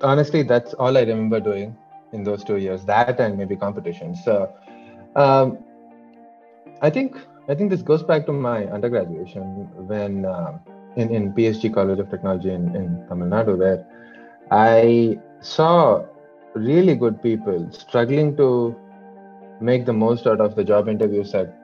honestly, 0.00 0.44
that's 0.44 0.74
all 0.74 0.96
I 0.96 1.00
remember 1.00 1.40
doing 1.40 1.76
in 2.12 2.22
those 2.22 2.44
two 2.44 2.58
years. 2.58 2.84
That 2.84 3.18
and 3.18 3.36
maybe 3.36 3.56
competitions. 3.56 4.22
So, 4.24 4.52
um, 5.16 5.58
I 6.82 6.90
think 6.90 7.16
I 7.48 7.54
think 7.54 7.70
this 7.70 7.82
goes 7.82 8.02
back 8.02 8.26
to 8.26 8.32
my 8.32 8.66
undergraduation 8.66 9.68
when 9.86 10.24
uh, 10.24 10.58
in 10.96 11.10
in 11.10 11.32
PSG 11.32 11.72
College 11.72 11.98
of 11.98 12.10
Technology 12.10 12.50
in, 12.50 12.74
in 12.74 13.04
Tamil 13.08 13.28
Nadu, 13.28 13.56
where 13.58 13.84
I 14.50 15.18
saw 15.40 16.04
really 16.54 16.94
good 16.94 17.20
people 17.22 17.68
struggling 17.72 18.36
to 18.36 18.76
make 19.60 19.84
the 19.86 19.92
most 19.92 20.26
out 20.26 20.40
of 20.40 20.54
the 20.54 20.64
job 20.64 20.88
interviews 20.88 21.32
that 21.32 21.54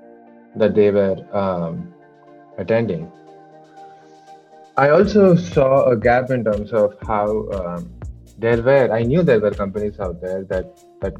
that 0.57 0.75
they 0.75 0.90
were 0.90 1.17
um, 1.33 1.93
attending. 2.59 3.11
I 4.76 4.90
also 4.90 5.37
saw 5.37 5.90
a 5.90 5.97
gap 5.97 6.31
in 6.31 6.45
terms 6.45 6.73
of 6.73 6.95
how 7.07 7.49
um, 7.50 7.90
there 8.38 8.62
were. 8.62 8.93
I 8.93 9.02
knew 9.02 9.23
there 9.23 9.40
were 9.40 9.50
companies 9.50 9.99
out 10.00 10.21
there 10.21 10.45
that 10.45 10.67
that 11.00 11.14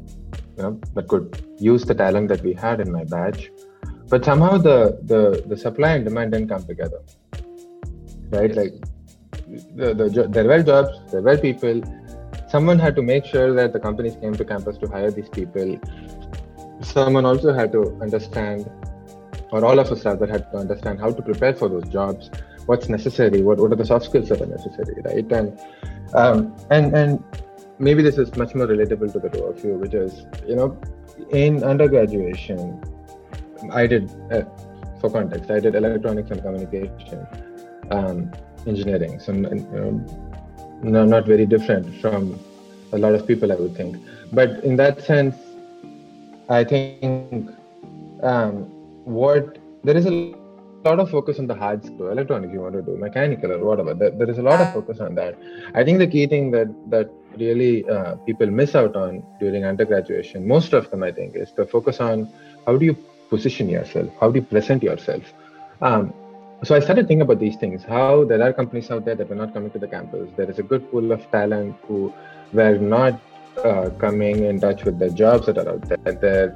you 0.57 0.63
know 0.63 0.79
that 0.95 1.07
could 1.07 1.43
use 1.59 1.83
the 1.85 1.95
talent 1.95 2.29
that 2.29 2.41
we 2.41 2.53
had 2.53 2.81
in 2.81 2.91
my 2.91 3.03
batch, 3.03 3.51
but 4.11 4.23
somehow 4.29 4.57
the 4.69 4.77
the 5.11 5.21
the 5.47 5.57
supply 5.65 5.91
and 5.95 6.05
demand 6.05 6.33
didn't 6.33 6.49
come 6.49 6.65
together. 6.73 7.01
Right, 8.35 8.53
like 8.55 8.73
the, 9.79 9.93
the 9.93 10.27
there 10.35 10.47
were 10.51 10.61
jobs, 10.71 10.93
there 11.11 11.25
were 11.29 11.37
people. 11.37 11.81
Someone 12.49 12.79
had 12.79 12.95
to 12.97 13.01
make 13.01 13.25
sure 13.25 13.53
that 13.53 13.73
the 13.73 13.79
companies 13.79 14.15
came 14.21 14.33
to 14.35 14.45
campus 14.45 14.77
to 14.79 14.87
hire 14.95 15.11
these 15.19 15.29
people 15.29 15.79
someone 16.83 17.25
also 17.25 17.53
had 17.53 17.71
to 17.71 17.97
understand, 18.01 18.69
or 19.51 19.63
all 19.63 19.79
of 19.79 19.91
us 19.91 20.05
rather 20.05 20.27
had 20.27 20.51
to 20.51 20.57
understand 20.57 20.99
how 20.99 21.11
to 21.11 21.21
prepare 21.21 21.53
for 21.53 21.69
those 21.69 21.87
jobs, 21.89 22.29
what's 22.65 22.89
necessary, 22.89 23.41
what, 23.41 23.59
what 23.59 23.71
are 23.71 23.75
the 23.75 23.85
soft 23.85 24.05
skills 24.05 24.29
that 24.29 24.41
are 24.41 24.45
necessary, 24.45 24.95
right? 25.03 25.31
And 25.31 25.59
um, 26.13 26.55
and 26.69 26.95
and 26.95 27.23
maybe 27.79 28.01
this 28.03 28.17
is 28.17 28.35
much 28.35 28.53
more 28.53 28.67
relatable 28.67 29.13
to 29.13 29.19
the 29.19 29.29
two 29.29 29.43
of 29.43 29.63
you, 29.63 29.73
which 29.75 29.93
is 29.93 30.25
you 30.47 30.55
know, 30.55 30.79
in 31.31 31.63
undergraduation, 31.63 32.81
I 33.71 33.87
did 33.87 34.11
uh, 34.31 34.43
for 34.99 35.09
context, 35.09 35.49
I 35.49 35.59
did 35.59 35.75
electronics 35.75 36.31
and 36.31 36.41
communication 36.41 37.27
um, 37.89 38.31
engineering, 38.67 39.19
so 39.19 39.33
know, 39.33 40.05
no, 40.83 41.05
not 41.05 41.25
very 41.25 41.45
different 41.45 41.99
from 42.01 42.39
a 42.93 42.97
lot 42.97 43.13
of 43.15 43.27
people, 43.27 43.51
I 43.51 43.55
would 43.55 43.75
think. 43.75 43.97
But 44.31 44.63
in 44.63 44.75
that 44.77 45.01
sense, 45.01 45.35
I 46.49 46.63
think 46.63 47.49
um, 48.23 48.63
what 49.05 49.57
there 49.83 49.97
is 49.97 50.05
a 50.05 50.11
lot 50.85 50.99
of 50.99 51.09
focus 51.09 51.39
on 51.39 51.47
the 51.47 51.55
hard 51.55 51.83
skill, 51.85 52.09
electronics 52.09 52.53
you 52.53 52.61
want 52.61 52.73
to 52.73 52.81
do, 52.81 52.97
mechanical 52.97 53.51
or 53.51 53.63
whatever. 53.63 53.93
There, 53.93 54.11
there 54.11 54.29
is 54.29 54.37
a 54.37 54.43
lot 54.43 54.59
of 54.59 54.73
focus 54.73 54.99
on 54.99 55.15
that. 55.15 55.37
I 55.73 55.83
think 55.83 55.99
the 55.99 56.07
key 56.07 56.27
thing 56.27 56.51
that 56.51 56.69
that 56.89 57.09
really 57.37 57.87
uh, 57.89 58.15
people 58.27 58.47
miss 58.47 58.75
out 58.75 58.95
on 58.95 59.23
during 59.39 59.65
undergraduation, 59.65 60.47
most 60.47 60.73
of 60.73 60.89
them 60.91 61.03
I 61.03 61.11
think, 61.11 61.35
is 61.35 61.51
to 61.53 61.65
focus 61.65 61.99
on 61.99 62.29
how 62.65 62.77
do 62.77 62.85
you 62.85 62.97
position 63.31 63.69
yourself, 63.69 64.09
how 64.19 64.29
do 64.29 64.39
you 64.39 64.45
present 64.55 64.83
yourself. 64.83 65.23
Um, 65.81 66.13
so 66.63 66.75
I 66.75 66.79
started 66.79 67.07
thinking 67.07 67.21
about 67.27 67.39
these 67.39 67.55
things. 67.55 67.83
How 67.83 68.23
there 68.23 68.41
are 68.43 68.53
companies 68.53 68.91
out 68.91 69.03
there 69.05 69.15
that 69.15 69.27
were 69.27 69.39
not 69.43 69.51
coming 69.55 69.71
to 69.71 69.79
the 69.79 69.87
campus. 69.87 70.29
There 70.37 70.49
is 70.49 70.59
a 70.59 70.63
good 70.71 70.83
pool 70.91 71.11
of 71.11 71.21
talent 71.31 71.75
who 71.87 72.13
were 72.53 72.77
not 72.77 73.19
uh, 73.57 73.89
coming 73.97 74.43
in 74.45 74.59
touch 74.59 74.83
with 74.85 74.99
the 74.99 75.09
jobs 75.09 75.47
that 75.47 75.57
are 75.57 75.69
out 75.69 75.81
there. 75.89 76.13
There, 76.25 76.49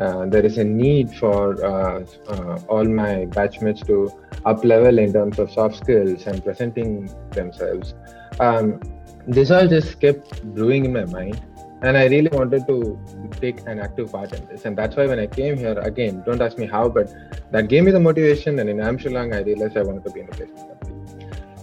uh, 0.00 0.26
there 0.26 0.44
is 0.44 0.56
a 0.56 0.64
need 0.64 1.14
for 1.14 1.62
uh, 1.62 2.04
uh, 2.28 2.58
all 2.68 2.84
my 2.84 3.26
batchmates 3.36 3.86
to 3.86 4.10
up 4.46 4.64
level 4.64 4.98
in 4.98 5.12
terms 5.12 5.38
of 5.38 5.50
soft 5.50 5.76
skills 5.76 6.26
and 6.26 6.42
presenting 6.42 7.12
themselves. 7.32 7.94
Um, 8.40 8.80
this 9.26 9.50
all 9.50 9.68
just 9.68 10.00
kept 10.00 10.42
brewing 10.54 10.86
in 10.86 10.94
my 10.94 11.04
mind, 11.04 11.40
and 11.82 11.96
I 11.96 12.06
really 12.06 12.28
wanted 12.28 12.66
to 12.66 12.98
take 13.40 13.60
an 13.66 13.78
active 13.78 14.12
part 14.12 14.32
in 14.32 14.46
this. 14.46 14.64
And 14.64 14.76
that's 14.76 14.96
why 14.96 15.06
when 15.06 15.18
I 15.18 15.26
came 15.26 15.56
here, 15.56 15.78
again, 15.78 16.22
don't 16.26 16.42
ask 16.42 16.58
me 16.58 16.66
how, 16.66 16.88
but 16.88 17.12
that 17.52 17.68
gave 17.68 17.84
me 17.84 17.90
the 17.90 18.00
motivation. 18.00 18.58
And 18.58 18.68
in 18.68 18.76
IIM 18.76 19.00
Shillong, 19.02 19.34
I 19.34 19.40
realized 19.40 19.76
I 19.76 19.82
wanted 19.82 20.04
to 20.04 20.10
be 20.10 20.20
in 20.20 20.28
a 20.28 20.30
placement 20.30 20.68
company. 20.68 20.96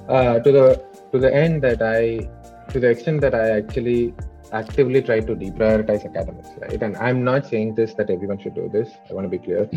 Uh, 0.09 0.39
to 0.39 0.51
the 0.51 0.86
to 1.12 1.19
the 1.19 1.33
end 1.33 1.62
that 1.63 1.81
I, 1.81 2.29
to 2.71 2.79
the 2.79 2.89
extent 2.89 3.21
that 3.21 3.36
I 3.36 3.50
actually 3.57 4.13
actively 4.51 5.01
try 5.01 5.19
to 5.19 5.36
deprioritize 5.36 6.05
academics, 6.05 6.50
right? 6.62 6.81
And 6.81 6.97
I'm 6.97 7.24
not 7.24 7.45
saying 7.45 7.75
this 7.75 7.93
that 7.95 8.09
everyone 8.09 8.39
should 8.39 8.55
do 8.55 8.69
this. 8.69 8.89
I 9.09 9.13
want 9.13 9.25
to 9.25 9.29
be 9.29 9.38
clear. 9.38 9.69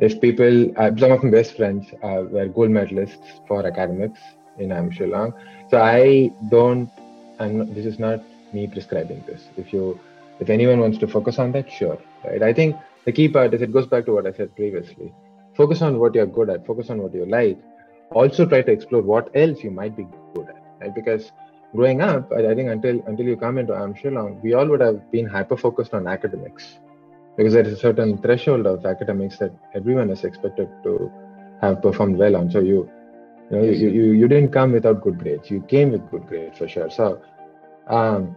If 0.00 0.20
people, 0.20 0.72
uh, 0.76 0.90
some 0.96 1.12
of 1.12 1.22
my 1.22 1.30
best 1.30 1.56
friends 1.56 1.86
uh, 2.02 2.24
were 2.28 2.48
gold 2.48 2.70
medalists 2.70 3.46
for 3.46 3.64
academics 3.64 4.18
in 4.58 4.70
IIM 4.70 4.92
Shillong, 4.96 5.34
so 5.70 5.80
I 5.80 6.32
don't. 6.48 6.90
I'm. 7.38 7.72
This 7.74 7.86
is 7.86 7.98
not 7.98 8.20
me 8.54 8.66
prescribing 8.66 9.24
this. 9.26 9.48
If 9.56 9.72
you, 9.72 10.00
if 10.40 10.48
anyone 10.48 10.80
wants 10.80 10.98
to 10.98 11.06
focus 11.06 11.38
on 11.38 11.52
that, 11.52 11.70
sure, 11.70 11.98
right? 12.24 12.42
I 12.42 12.52
think 12.52 12.76
the 13.04 13.12
key 13.12 13.28
part 13.28 13.54
is 13.54 13.62
it 13.62 13.72
goes 13.72 13.86
back 13.86 14.06
to 14.06 14.12
what 14.12 14.26
I 14.26 14.32
said 14.32 14.54
previously. 14.56 15.12
Focus 15.54 15.82
on 15.82 15.98
what 15.98 16.14
you're 16.14 16.26
good 16.26 16.50
at. 16.50 16.66
Focus 16.66 16.90
on 16.90 17.02
what 17.02 17.14
you 17.14 17.26
like. 17.26 17.58
Also, 18.10 18.46
try 18.46 18.62
to 18.62 18.72
explore 18.72 19.02
what 19.02 19.30
else 19.34 19.62
you 19.62 19.70
might 19.70 19.96
be 19.96 20.06
good 20.34 20.48
at, 20.48 20.62
right? 20.80 20.94
Because 20.94 21.32
growing 21.74 22.00
up, 22.00 22.30
I, 22.32 22.54
think 22.54 22.70
until 22.70 23.02
until 23.06 23.26
you 23.26 23.36
come 23.36 23.58
into 23.58 23.72
IIM 23.72 24.00
Shillong, 24.00 24.42
we 24.42 24.54
all 24.54 24.66
would 24.66 24.80
have 24.80 25.10
been 25.10 25.26
hyper 25.26 25.56
focused 25.56 25.94
on 25.94 26.06
academics 26.06 26.78
because 27.36 27.52
there 27.52 27.66
is 27.66 27.72
a 27.72 27.76
certain 27.76 28.18
threshold 28.18 28.66
of 28.66 28.86
academics 28.86 29.38
that 29.38 29.52
everyone 29.74 30.10
is 30.10 30.24
expected 30.24 30.68
to 30.84 31.10
have 31.60 31.82
performed 31.82 32.16
well 32.16 32.36
on. 32.36 32.50
So 32.50 32.60
you, 32.60 32.90
you 33.50 33.56
know, 33.56 33.62
you, 33.62 33.88
you, 33.88 34.12
you 34.12 34.28
didn't 34.28 34.52
come 34.52 34.72
without 34.72 35.02
good 35.02 35.18
grades. 35.18 35.50
You 35.50 35.60
came 35.62 35.90
with 35.90 36.08
good 36.10 36.26
grades 36.26 36.58
for 36.58 36.68
sure. 36.68 36.90
So, 36.90 37.20
um, 37.88 38.36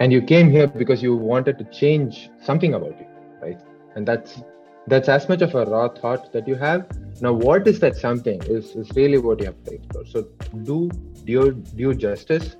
and 0.00 0.12
you 0.12 0.22
came 0.22 0.50
here 0.50 0.66
because 0.66 1.02
you 1.02 1.16
wanted 1.16 1.58
to 1.58 1.64
change 1.64 2.30
something 2.42 2.74
about 2.74 2.98
you, 2.98 3.06
right? 3.40 3.60
And 3.94 4.06
that's 4.06 4.42
that's 4.88 5.08
as 5.08 5.28
much 5.28 5.42
of 5.42 5.54
a 5.54 5.64
raw 5.64 5.88
thought 5.88 6.32
that 6.32 6.48
you 6.48 6.56
have. 6.56 6.86
Now, 7.20 7.32
what 7.32 7.68
is 7.68 7.78
that 7.80 7.96
something 7.96 8.42
is 8.44 8.74
is 8.74 8.90
really 8.96 9.18
what 9.18 9.40
you 9.40 9.46
have 9.46 9.62
to 9.64 9.74
explore. 9.74 10.06
So 10.06 10.28
do 10.64 10.90
due, 11.24 11.52
due 11.52 11.94
justice 11.94 12.56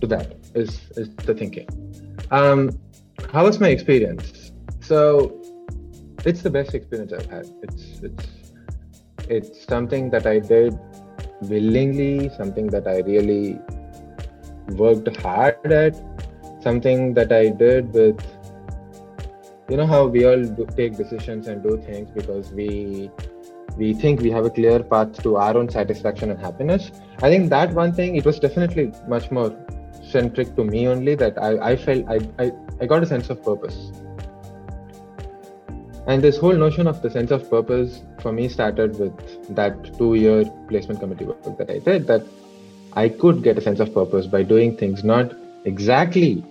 to 0.00 0.06
that 0.06 0.36
is, 0.54 0.80
is 0.96 1.14
the 1.16 1.34
thinking. 1.34 1.68
Um, 2.30 2.78
how 3.32 3.44
was 3.44 3.60
my 3.60 3.68
experience? 3.68 4.52
So 4.80 5.40
it's 6.24 6.42
the 6.42 6.50
best 6.50 6.74
experience 6.74 7.12
I've 7.12 7.30
had. 7.30 7.46
It's 7.62 8.00
it's 8.00 8.26
it's 9.28 9.64
something 9.66 10.10
that 10.10 10.26
I 10.26 10.38
did 10.38 10.78
willingly, 11.42 12.30
something 12.36 12.66
that 12.68 12.86
I 12.86 13.00
really 13.00 13.58
worked 14.70 15.14
hard 15.18 15.72
at, 15.72 16.09
something 16.62 17.14
that 17.14 17.32
I 17.32 17.48
did 17.48 17.92
with 17.92 18.20
you 19.68 19.76
know 19.76 19.86
how 19.86 20.06
we 20.06 20.24
all 20.24 20.42
do, 20.42 20.66
take 20.76 20.96
decisions 20.96 21.46
and 21.46 21.62
do 21.62 21.76
things 21.86 22.10
because 22.10 22.50
we 22.52 23.10
we 23.76 23.94
think 23.94 24.20
we 24.20 24.30
have 24.30 24.44
a 24.44 24.50
clear 24.50 24.82
path 24.82 25.22
to 25.22 25.36
our 25.36 25.56
own 25.56 25.68
satisfaction 25.68 26.30
and 26.30 26.40
happiness. 26.40 26.90
I 27.22 27.30
think 27.30 27.50
that 27.50 27.72
one 27.72 27.92
thing, 27.92 28.16
it 28.16 28.24
was 28.24 28.40
definitely 28.40 28.92
much 29.06 29.30
more 29.30 29.56
centric 30.02 30.56
to 30.56 30.64
me 30.64 30.88
only 30.88 31.14
that 31.14 31.40
I, 31.40 31.70
I 31.70 31.76
felt 31.76 32.04
I, 32.08 32.18
I, 32.38 32.52
I 32.80 32.86
got 32.86 33.04
a 33.04 33.06
sense 33.06 33.30
of 33.30 33.42
purpose. 33.44 33.92
And 36.08 36.20
this 36.20 36.36
whole 36.36 36.54
notion 36.54 36.88
of 36.88 37.00
the 37.02 37.10
sense 37.10 37.30
of 37.30 37.48
purpose 37.48 38.02
for 38.20 38.32
me 38.32 38.48
started 38.48 38.98
with 38.98 39.54
that 39.54 39.96
two 39.96 40.14
year 40.14 40.44
placement 40.68 40.98
committee 40.98 41.26
work 41.26 41.56
that 41.58 41.70
I 41.70 41.78
did, 41.78 42.08
that 42.08 42.24
I 42.94 43.08
could 43.08 43.44
get 43.44 43.56
a 43.56 43.60
sense 43.60 43.78
of 43.78 43.94
purpose 43.94 44.26
by 44.26 44.42
doing 44.42 44.76
things 44.76 45.04
not 45.04 45.32
exactly 45.64 46.44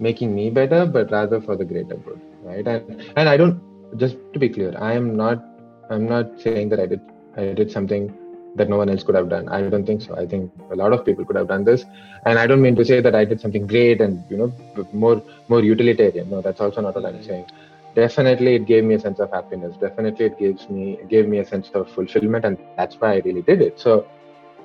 making 0.00 0.34
me 0.34 0.50
better, 0.50 0.86
but 0.86 1.10
rather 1.10 1.40
for 1.40 1.56
the 1.56 1.64
greater 1.64 1.96
good. 1.96 2.20
Right. 2.42 2.66
And 2.66 3.12
and 3.16 3.28
I 3.28 3.36
don't 3.36 3.60
just 3.98 4.16
to 4.32 4.38
be 4.38 4.48
clear, 4.48 4.74
I 4.78 4.94
am 4.94 5.16
not 5.16 5.44
I'm 5.90 6.06
not 6.06 6.40
saying 6.40 6.70
that 6.70 6.80
I 6.80 6.86
did 6.86 7.00
I 7.36 7.52
did 7.52 7.70
something 7.70 8.12
that 8.56 8.68
no 8.68 8.76
one 8.76 8.88
else 8.88 9.02
could 9.02 9.14
have 9.14 9.28
done. 9.28 9.48
I 9.48 9.62
don't 9.62 9.86
think 9.86 10.02
so. 10.02 10.16
I 10.16 10.26
think 10.26 10.52
a 10.70 10.76
lot 10.76 10.92
of 10.92 11.04
people 11.04 11.24
could 11.24 11.36
have 11.36 11.48
done 11.48 11.64
this, 11.64 11.84
and 12.26 12.38
I 12.38 12.46
don't 12.46 12.62
mean 12.62 12.76
to 12.76 12.84
say 12.84 13.00
that 13.00 13.14
I 13.14 13.24
did 13.24 13.40
something 13.40 13.66
great 13.66 14.00
and 14.00 14.24
you 14.30 14.36
know 14.36 14.52
more 14.92 15.22
more 15.48 15.62
utilitarian. 15.62 16.30
No, 16.30 16.40
that's 16.40 16.60
also 16.60 16.80
not 16.80 16.94
what 16.94 17.06
I'm 17.06 17.22
saying. 17.22 17.46
Definitely, 17.94 18.54
it 18.54 18.66
gave 18.66 18.84
me 18.84 18.94
a 18.94 19.00
sense 19.00 19.18
of 19.18 19.30
happiness. 19.30 19.76
Definitely, 19.76 20.26
it 20.26 20.38
gives 20.38 20.68
me 20.68 20.98
gave 21.08 21.28
me 21.28 21.38
a 21.38 21.46
sense 21.46 21.70
of 21.74 21.90
fulfillment, 21.90 22.44
and 22.44 22.58
that's 22.76 22.96
why 22.96 23.14
I 23.14 23.22
really 23.24 23.42
did 23.42 23.60
it. 23.60 23.80
So 23.80 24.06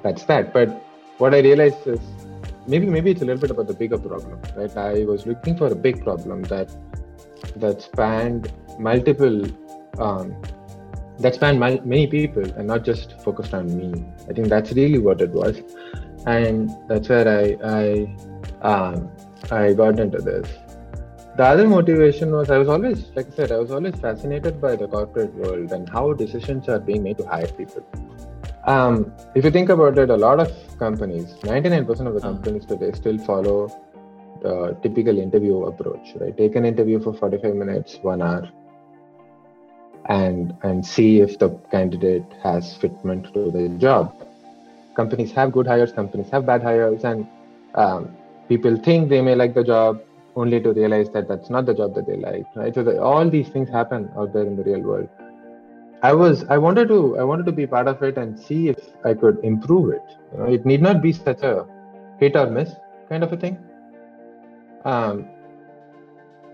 that's 0.04 0.26
that. 0.26 0.54
But 0.54 0.70
what 1.18 1.34
I 1.34 1.40
realized 1.40 1.88
is 1.88 2.00
maybe 2.68 2.86
maybe 2.86 3.12
it's 3.12 3.22
a 3.22 3.26
little 3.26 3.42
bit 3.42 3.52
about 3.52 3.68
the 3.68 3.74
bigger 3.74 3.98
problem, 3.98 4.40
right? 4.56 4.76
I 4.78 5.06
was 5.06 5.26
looking 5.26 5.58
for 5.58 5.68
a 5.68 5.76
big 5.76 6.04
problem 6.04 6.44
that 6.44 6.70
that 7.58 7.82
spanned 7.82 8.52
multiple 8.80 9.46
um, 10.00 10.36
that 11.20 11.36
spanned 11.36 11.60
many 11.60 12.08
people 12.08 12.44
and 12.44 12.68
not 12.68 12.84
just 12.84 13.20
focused 13.22 13.54
on 13.54 13.76
me. 13.78 14.06
I 14.30 14.34
think 14.34 14.50
that's 14.50 14.72
really 14.74 15.00
what 15.00 15.22
it 15.22 15.32
was, 15.32 15.62
and 16.26 16.70
that's 16.88 17.10
where 17.10 17.28
I 17.28 17.58
I 17.64 18.16
um, 18.74 19.10
I 19.52 19.74
got 19.74 20.00
into 20.00 20.18
this. 20.20 20.48
the 21.38 21.44
other 21.44 21.68
motivation 21.68 22.32
was 22.32 22.50
I 22.50 22.58
was 22.58 22.70
always, 22.70 23.00
like 23.16 23.28
I 23.28 23.36
said, 23.36 23.52
I 23.52 23.58
was 23.58 23.72
always 23.72 23.96
fascinated 23.96 24.62
by 24.62 24.76
the 24.76 24.88
corporate 24.88 25.34
world 25.36 25.72
and 25.74 25.90
how 25.90 26.14
decisions 26.14 26.70
are 26.70 26.80
being 26.80 27.04
made 27.04 27.18
to 27.18 27.26
hire 27.26 27.48
people. 27.48 27.84
Um, 28.66 29.14
if 29.36 29.44
you 29.46 29.52
think 29.52 29.70
about 29.70 29.98
it, 29.98 30.10
a 30.10 30.18
lot 30.18 30.40
of 30.40 30.52
companies, 30.80 31.36
99% 31.44 32.08
of 32.08 32.14
the 32.16 32.22
Uh-huh. 32.22 32.34
companies 32.34 32.66
today 32.66 32.92
still 32.92 33.18
follow 33.20 33.72
the 34.42 34.78
typical 34.82 35.18
interview 35.18 35.64
approach, 35.64 36.14
right? 36.20 36.36
Take 36.38 36.56
an 36.56 36.66
interview 36.66 37.00
for 37.00 37.14
45 37.14 37.56
minutes, 37.56 38.00
one 38.02 38.22
hour, 38.22 38.50
and 40.10 40.54
and 40.64 40.86
see 40.86 41.20
if 41.22 41.38
the 41.40 41.50
candidate 41.72 42.26
has 42.44 42.78
fitment 42.78 43.32
to 43.34 43.52
the 43.52 43.70
job. 43.78 44.14
Companies 44.96 45.32
have 45.34 45.52
good 45.52 45.68
hires, 45.68 45.92
companies 45.92 46.30
have 46.30 46.46
bad 46.46 46.64
hires, 46.64 47.04
and 47.04 47.26
um, 47.76 48.16
people 48.48 48.78
think 48.78 49.10
they 49.10 49.22
may 49.22 49.36
like 49.36 49.54
the 49.54 49.64
job 49.64 50.00
only 50.36 50.60
to 50.62 50.74
realize 50.74 51.10
that 51.12 51.28
that's 51.28 51.50
not 51.50 51.66
the 51.66 51.74
job 51.74 51.94
that 51.96 52.06
they 52.08 52.18
like, 52.18 52.46
right? 52.56 52.74
So 52.74 52.84
the, 52.84 53.02
all 53.02 53.30
these 53.30 53.50
things 53.50 53.70
happen 53.70 54.10
out 54.18 54.34
there 54.34 54.46
in 54.46 54.56
the 54.56 54.64
real 54.64 54.82
world. 54.82 55.10
I 56.06 56.14
was 56.22 56.44
I 56.56 56.58
wanted 56.66 56.90
to 56.94 56.98
I 57.18 57.24
wanted 57.30 57.46
to 57.50 57.52
be 57.60 57.66
part 57.76 57.88
of 57.92 58.02
it 58.08 58.18
and 58.24 58.40
see 58.48 58.70
if 58.70 58.80
I 59.04 59.14
could 59.14 59.38
improve 59.44 59.94
it. 59.98 60.18
You 60.32 60.40
know, 60.40 60.50
it 60.56 60.66
need 60.72 60.82
not 60.82 61.02
be 61.02 61.14
such 61.14 61.44
a 61.52 61.54
hit 62.20 62.36
or 62.42 62.50
miss 62.58 62.74
kind 63.10 63.24
of 63.24 63.34
a 63.34 63.38
thing. 63.38 63.58
Um, 64.84 65.26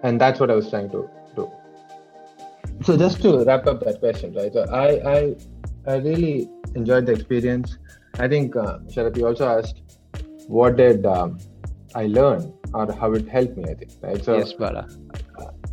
and 0.04 0.22
that's 0.22 0.40
what 0.40 0.52
I 0.52 0.56
was 0.56 0.70
trying 0.70 0.90
to 0.92 1.10
do. 1.36 1.52
So 2.84 2.98
just 2.98 3.22
to 3.24 3.44
wrap 3.44 3.68
up 3.68 3.84
that 3.86 4.00
question, 4.00 4.34
right? 4.34 4.54
So 4.54 4.64
I 4.84 4.88
I 5.16 5.20
I 5.94 5.98
really 6.10 6.50
enjoyed 6.76 7.06
the 7.06 7.14
experience. 7.20 7.78
I 8.20 8.28
think 8.28 8.56
uh, 8.56 8.80
Sharad, 8.96 9.18
you 9.18 9.28
also 9.32 9.50
asked 9.58 9.82
what 10.48 10.78
did 10.78 11.06
um, 11.06 11.38
I 11.96 12.06
learn 12.20 12.54
or 12.74 12.92
how 13.04 13.12
it 13.14 13.28
helped 13.28 13.58
me. 13.58 13.66
I 13.74 13.76
think 13.76 13.92
right. 14.02 14.24
So 14.30 14.38
yes, 14.38 14.54
Bala. 14.54 14.88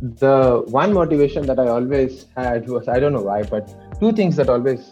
The 0.01 0.63
one 0.67 0.93
motivation 0.93 1.45
that 1.45 1.59
I 1.59 1.67
always 1.67 2.25
had 2.35 2.67
was 2.69 2.87
I 2.87 2.99
don't 2.99 3.13
know 3.13 3.21
why, 3.21 3.43
but 3.43 3.99
two 3.99 4.11
things 4.13 4.35
that 4.37 4.49
always 4.49 4.89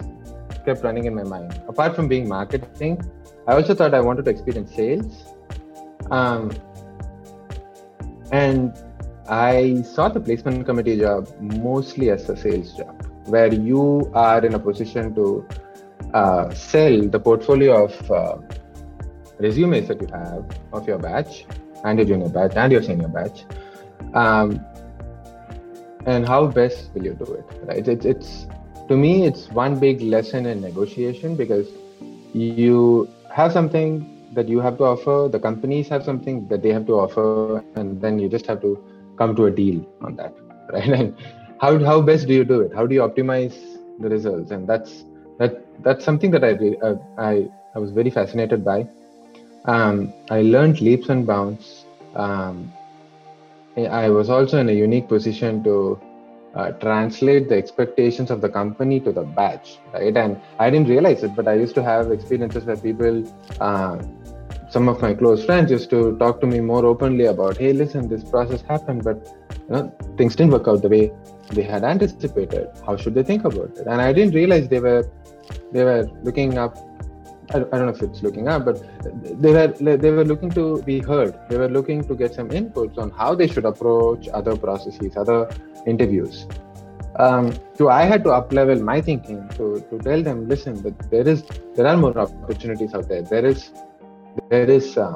kept 0.65 0.83
running 0.83 1.05
in 1.05 1.15
my 1.15 1.23
mind. 1.23 1.61
Apart 1.67 1.95
from 1.95 2.07
being 2.07 2.27
marketing, 2.27 3.01
I 3.47 3.53
also 3.53 3.73
thought 3.73 3.93
I 3.93 4.01
wanted 4.01 4.25
to 4.25 4.31
experience 4.31 4.75
sales. 4.75 5.33
Um, 6.11 6.51
and 8.31 8.73
I 9.29 9.81
saw 9.83 10.09
the 10.09 10.19
placement 10.19 10.65
committee 10.65 10.97
job 10.99 11.29
mostly 11.39 12.09
as 12.09 12.29
a 12.29 12.35
sales 12.35 12.73
job, 12.73 13.05
where 13.25 13.53
you 13.53 14.11
are 14.13 14.45
in 14.45 14.53
a 14.55 14.59
position 14.59 15.15
to 15.15 15.47
uh, 16.13 16.53
sell 16.53 17.01
the 17.07 17.19
portfolio 17.19 17.85
of 17.85 18.11
uh, 18.11 18.37
resumes 19.39 19.87
that 19.87 20.01
you 20.01 20.07
have 20.07 20.45
of 20.73 20.87
your 20.87 20.97
batch 20.97 21.45
and 21.85 21.99
your 21.99 22.07
junior 22.07 22.29
batch 22.29 22.55
and 22.55 22.71
your 22.71 22.83
senior 22.83 23.07
batch. 23.07 23.45
Um, 24.13 24.65
and 26.07 26.27
how 26.27 26.47
best 26.47 26.89
will 26.93 27.05
you 27.05 27.13
do 27.13 27.33
it 27.33 27.45
right? 27.63 27.87
It's, 27.87 28.05
it's 28.05 28.47
to 28.87 28.95
me 28.95 29.25
it's 29.25 29.49
one 29.49 29.79
big 29.79 30.01
lesson 30.01 30.45
in 30.45 30.61
negotiation 30.61 31.35
because 31.35 31.67
you 32.33 33.07
have 33.31 33.51
something 33.51 33.91
that 34.33 34.47
you 34.47 34.59
have 34.59 34.77
to 34.77 34.85
offer 34.85 35.29
the 35.31 35.39
companies 35.39 35.89
have 35.89 36.03
something 36.03 36.47
that 36.47 36.61
they 36.61 36.71
have 36.71 36.85
to 36.87 36.93
offer 36.93 37.63
and 37.75 38.01
then 38.01 38.19
you 38.19 38.29
just 38.29 38.45
have 38.47 38.61
to 38.61 38.71
come 39.17 39.35
to 39.35 39.45
a 39.45 39.51
deal 39.51 39.85
on 40.01 40.15
that 40.15 40.33
right? 40.73 40.89
And 40.89 41.15
how, 41.59 41.77
how 41.83 42.01
best 42.01 42.27
do 42.27 42.33
you 42.33 42.43
do 42.43 42.61
it? 42.61 42.73
How 42.73 42.85
do 42.85 42.93
you 42.93 43.01
optimize 43.01 43.55
the 43.99 44.09
results? 44.09 44.51
And 44.51 44.67
that's 44.67 45.05
that 45.39 45.65
that's 45.83 46.03
something 46.05 46.31
that 46.31 46.43
i 46.43 46.51
uh, 46.85 46.95
i 47.17 47.47
i 47.75 47.79
was 47.79 47.91
very 47.91 48.09
fascinated 48.09 48.63
by. 48.63 48.87
Um, 49.65 50.13
i 50.29 50.41
learned 50.41 50.81
leaps 50.81 51.09
and 51.09 51.25
bounds 51.25 51.85
um, 52.15 52.71
I 53.85 54.09
was 54.09 54.29
also 54.29 54.57
in 54.59 54.69
a 54.69 54.73
unique 54.73 55.07
position 55.07 55.63
to 55.63 55.99
uh, 56.55 56.71
translate 56.71 57.49
the 57.49 57.55
expectations 57.55 58.31
of 58.31 58.41
the 58.41 58.49
company 58.49 58.99
to 59.01 59.11
the 59.11 59.21
batch, 59.21 59.77
right? 59.93 60.15
And 60.15 60.41
I 60.57 60.69
didn't 60.69 60.87
realize 60.87 61.23
it, 61.23 61.35
but 61.35 61.47
I 61.47 61.53
used 61.53 61.75
to 61.75 61.83
have 61.83 62.11
experiences 62.11 62.65
where 62.65 62.77
people, 62.77 63.23
uh, 63.61 64.01
some 64.69 64.89
of 64.89 65.01
my 65.01 65.13
close 65.13 65.45
friends, 65.45 65.69
used 65.69 65.89
to 65.91 66.17
talk 66.17 66.41
to 66.41 66.47
me 66.47 66.59
more 66.59 66.85
openly 66.85 67.25
about, 67.25 67.57
"Hey, 67.57 67.73
listen, 67.73 68.07
this 68.07 68.23
process 68.23 68.61
happened, 68.61 69.03
but 69.03 69.17
you 69.69 69.75
know, 69.75 69.93
things 70.17 70.35
didn't 70.35 70.53
work 70.53 70.67
out 70.67 70.81
the 70.81 70.89
way 70.89 71.11
they 71.51 71.61
had 71.61 71.83
anticipated. 71.83 72.67
How 72.85 72.95
should 72.97 73.13
they 73.13 73.23
think 73.23 73.45
about 73.45 73.77
it?" 73.77 73.85
And 73.85 74.01
I 74.01 74.11
didn't 74.11 74.33
realize 74.33 74.67
they 74.67 74.79
were 74.79 75.03
they 75.71 75.83
were 75.83 76.09
looking 76.23 76.57
up 76.57 76.77
I, 77.53 77.59
don't 77.59 77.71
know 77.71 77.89
if 77.89 78.01
it's 78.01 78.21
looking 78.21 78.47
up, 78.49 78.65
but 78.65 78.83
they 79.41 79.53
were 79.53 79.67
they 79.97 80.11
were 80.11 80.25
looking 80.25 80.49
to 80.51 80.81
be 80.83 80.99
heard. 80.99 81.37
They 81.49 81.57
were 81.57 81.69
looking 81.69 82.03
to 82.07 82.15
get 82.15 82.33
some 82.33 82.49
inputs 82.49 82.97
on 82.97 83.09
how 83.11 83.35
they 83.35 83.47
should 83.47 83.65
approach 83.65 84.27
other 84.33 84.55
processes, 84.57 85.15
other 85.15 85.49
interviews. 85.85 86.45
Um, 87.19 87.53
so 87.75 87.89
I 87.89 88.03
had 88.03 88.23
to 88.25 88.29
uplevel 88.29 88.81
my 88.81 89.01
thinking 89.01 89.47
to, 89.57 89.83
to 89.89 89.97
tell 89.99 90.21
them, 90.21 90.47
listen, 90.47 90.81
that 90.83 91.09
there 91.09 91.27
is 91.27 91.43
there 91.75 91.87
are 91.87 91.97
more 91.97 92.17
opportunities 92.17 92.93
out 92.93 93.07
there. 93.07 93.21
There 93.21 93.45
is 93.45 93.71
there 94.49 94.69
is 94.69 94.97
uh, 94.97 95.15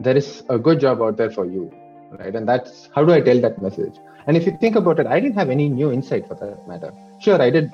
there 0.00 0.16
is 0.16 0.44
a 0.48 0.58
good 0.58 0.80
job 0.80 1.02
out 1.02 1.16
there 1.16 1.30
for 1.30 1.46
you, 1.46 1.72
right? 2.12 2.34
And 2.34 2.48
that's 2.48 2.88
how 2.94 3.04
do 3.04 3.12
I 3.12 3.20
tell 3.20 3.40
that 3.40 3.60
message? 3.60 3.96
And 4.26 4.36
if 4.36 4.46
you 4.46 4.56
think 4.60 4.76
about 4.76 5.00
it, 5.00 5.06
I 5.06 5.18
didn't 5.20 5.36
have 5.36 5.50
any 5.50 5.68
new 5.68 5.90
insight 5.90 6.28
for 6.28 6.34
that 6.36 6.68
matter. 6.68 6.92
Sure, 7.18 7.40
I 7.42 7.50
did 7.50 7.72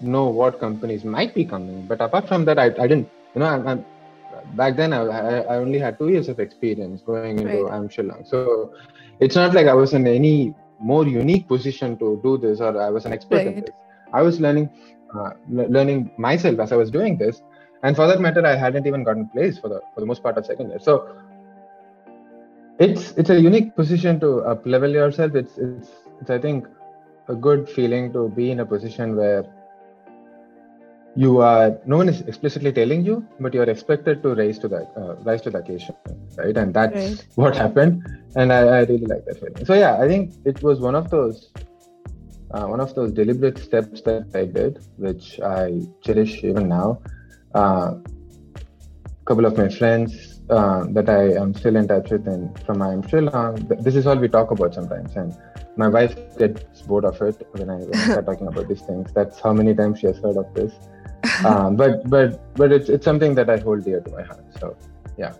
know 0.00 0.26
what 0.26 0.60
companies 0.60 1.04
might 1.04 1.34
be 1.34 1.44
coming. 1.44 1.86
But 1.86 2.00
apart 2.00 2.28
from 2.28 2.44
that, 2.46 2.58
I, 2.58 2.66
I 2.66 2.86
didn't, 2.86 3.08
you 3.34 3.40
know, 3.40 3.46
I'm, 3.46 3.66
I'm 3.66 3.84
back 4.54 4.76
then 4.76 4.92
I, 4.92 5.00
I 5.42 5.56
only 5.56 5.78
had 5.78 5.98
two 5.98 6.08
years 6.08 6.28
of 6.28 6.38
experience 6.40 7.02
going 7.02 7.38
into 7.38 7.64
Right. 7.64 7.72
IIM 7.72 7.88
Shillong. 7.94 8.26
So 8.28 8.72
it's 9.20 9.36
not 9.36 9.54
like 9.54 9.66
I 9.66 9.74
was 9.74 9.92
in 9.94 10.06
any 10.06 10.54
more 10.78 11.06
unique 11.06 11.48
position 11.48 11.96
to 11.98 12.20
do 12.22 12.36
this 12.36 12.60
or 12.60 12.80
I 12.80 12.90
was 12.90 13.06
an 13.06 13.12
expert 13.12 13.46
in 13.46 13.60
this. 13.60 13.70
I 14.12 14.22
was 14.22 14.40
learning, 14.40 14.70
uh, 15.14 15.30
le- 15.48 15.68
learning 15.68 16.10
myself 16.18 16.58
as 16.60 16.72
I 16.72 16.76
was 16.76 16.90
doing 16.90 17.16
this. 17.16 17.42
And 17.82 17.96
for 17.96 18.06
that 18.06 18.20
matter, 18.20 18.44
I 18.44 18.56
hadn't 18.56 18.86
even 18.86 19.04
gotten 19.04 19.28
placed 19.28 19.60
for 19.60 19.68
the 19.68 19.80
for 19.94 20.00
the 20.00 20.06
most 20.06 20.22
part 20.22 20.36
of 20.38 20.46
second 20.46 20.70
year. 20.70 20.78
So 20.80 21.16
it's 22.78 23.12
it's 23.12 23.30
a 23.30 23.40
unique 23.40 23.74
position 23.74 24.20
to 24.20 24.40
up 24.40 24.66
level 24.66 24.90
yourself. 24.90 25.34
It's 25.34 25.56
it's 25.58 25.90
it's 26.20 26.30
I 26.30 26.38
think 26.38 26.66
a 27.28 27.34
good 27.34 27.68
feeling 27.68 28.12
to 28.12 28.28
be 28.30 28.50
in 28.50 28.60
a 28.60 28.66
position 28.66 29.16
where 29.16 29.44
you 31.16 31.40
are 31.40 31.78
no 31.86 31.98
one 31.98 32.08
is 32.08 32.22
explicitly 32.32 32.72
telling 32.72 33.04
you 33.04 33.24
but 33.40 33.54
you 33.54 33.62
are 33.62 33.70
expected 33.74 34.22
to 34.22 34.34
rise 34.34 34.58
to 34.60 34.68
that 34.68 34.88
uh, 35.02 35.14
rise 35.30 35.42
to 35.42 35.50
the 35.50 35.58
occasion 35.58 35.96
right 36.38 36.56
and 36.56 36.74
that's 36.74 36.94
Right. 36.94 37.26
what 37.36 37.56
happened 37.56 38.02
and 38.36 38.52
I, 38.52 38.60
I 38.60 38.80
really 38.84 39.06
like 39.06 39.24
that 39.26 39.38
feeling 39.40 39.64
so 39.64 39.74
yeah 39.74 39.96
i 40.00 40.08
think 40.08 40.32
it 40.44 40.62
was 40.62 40.80
one 40.80 40.94
of 40.94 41.10
those 41.10 41.50
uh, 42.54 42.66
one 42.66 42.80
of 42.80 42.94
those 42.94 43.12
deliberate 43.12 43.58
steps 43.58 44.02
that 44.02 44.22
i 44.34 44.44
did 44.44 44.78
which 44.96 45.38
i 45.40 45.70
cherish 46.02 46.42
even 46.44 46.68
now 46.68 47.00
uh, 47.54 47.92
a 47.94 49.24
couple 49.26 49.46
of 49.46 49.56
my 49.56 49.68
friends 49.68 50.12
uh, 50.50 50.84
that 50.96 51.08
i 51.08 51.22
am 51.42 51.54
still 51.54 51.76
in 51.76 51.86
touch 51.88 52.10
with 52.10 52.26
and 52.28 52.50
from 52.66 52.82
i 52.82 52.92
am 52.92 53.02
still 53.04 53.28
on 53.30 53.66
this 53.86 53.96
is 53.96 54.06
all 54.06 54.16
we 54.24 54.28
talk 54.28 54.50
about 54.50 54.74
sometimes 54.74 55.16
and 55.16 55.34
my 55.76 55.88
wife 55.88 56.16
gets 56.38 56.64
bored 56.82 57.04
of 57.04 57.20
it 57.20 57.36
when 57.52 57.70
I 57.70 57.80
start 58.06 58.26
talking 58.26 58.46
about 58.48 58.68
these 58.68 58.82
things. 58.82 59.12
That's 59.14 59.40
how 59.40 59.52
many 59.52 59.74
times 59.74 59.98
she 60.00 60.06
has 60.06 60.18
heard 60.18 60.36
of 60.36 60.46
this. 60.54 60.72
Um, 61.44 61.76
but 61.76 62.08
but 62.08 62.54
but 62.54 62.72
it's 62.72 62.88
it's 62.88 63.04
something 63.04 63.34
that 63.34 63.50
I 63.50 63.58
hold 63.58 63.84
dear 63.84 64.00
to 64.00 64.10
my 64.10 64.22
heart. 64.22 64.44
So 64.60 64.76
yeah. 65.16 65.34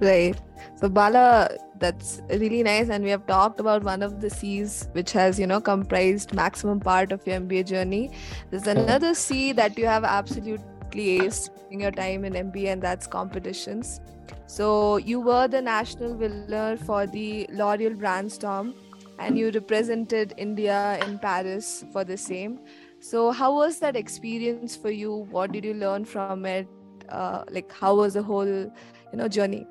Right. 0.00 0.36
So 0.76 0.88
Bala, 0.88 1.48
that's 1.78 2.22
really 2.28 2.62
nice. 2.62 2.88
And 2.88 3.04
we 3.04 3.10
have 3.10 3.26
talked 3.26 3.60
about 3.60 3.84
one 3.84 4.02
of 4.02 4.20
the 4.20 4.30
C's 4.30 4.88
which 4.92 5.12
has, 5.12 5.38
you 5.38 5.46
know, 5.46 5.60
comprised 5.60 6.34
maximum 6.34 6.80
part 6.80 7.12
of 7.12 7.26
your 7.26 7.40
MBA 7.40 7.66
journey. 7.66 8.10
There's 8.50 8.66
another 8.66 9.14
C 9.14 9.52
that 9.52 9.78
you 9.78 9.86
have 9.86 10.04
absolutely 10.04 11.18
aced 11.18 11.50
in 11.70 11.80
your 11.80 11.90
time 11.90 12.24
in 12.24 12.34
MBA, 12.34 12.72
and 12.72 12.82
that's 12.82 13.06
competitions. 13.06 14.00
So 14.46 14.96
you 14.96 15.20
were 15.20 15.48
the 15.48 15.62
national 15.62 16.14
winner 16.14 16.76
for 16.76 17.06
the 17.06 17.46
L'Oreal 17.50 17.96
Brandstorm 17.96 18.74
and 19.18 19.38
you 19.38 19.50
represented 19.50 20.34
India 20.36 20.98
in 21.06 21.18
Paris 21.18 21.84
for 21.92 22.04
the 22.04 22.16
same. 22.16 22.58
So 23.02 23.32
how 23.32 23.52
was 23.52 23.80
that 23.80 23.96
experience 23.96 24.76
for 24.76 24.90
you? 24.92 25.26
What 25.36 25.50
did 25.50 25.64
you 25.64 25.74
learn 25.74 26.04
from 26.04 26.46
it? 26.46 26.68
Uh, 27.08 27.42
like 27.50 27.72
how 27.72 27.96
was 27.96 28.14
the 28.14 28.22
whole, 28.22 28.46
you 28.46 28.70
know, 29.12 29.26
journey? 29.26 29.66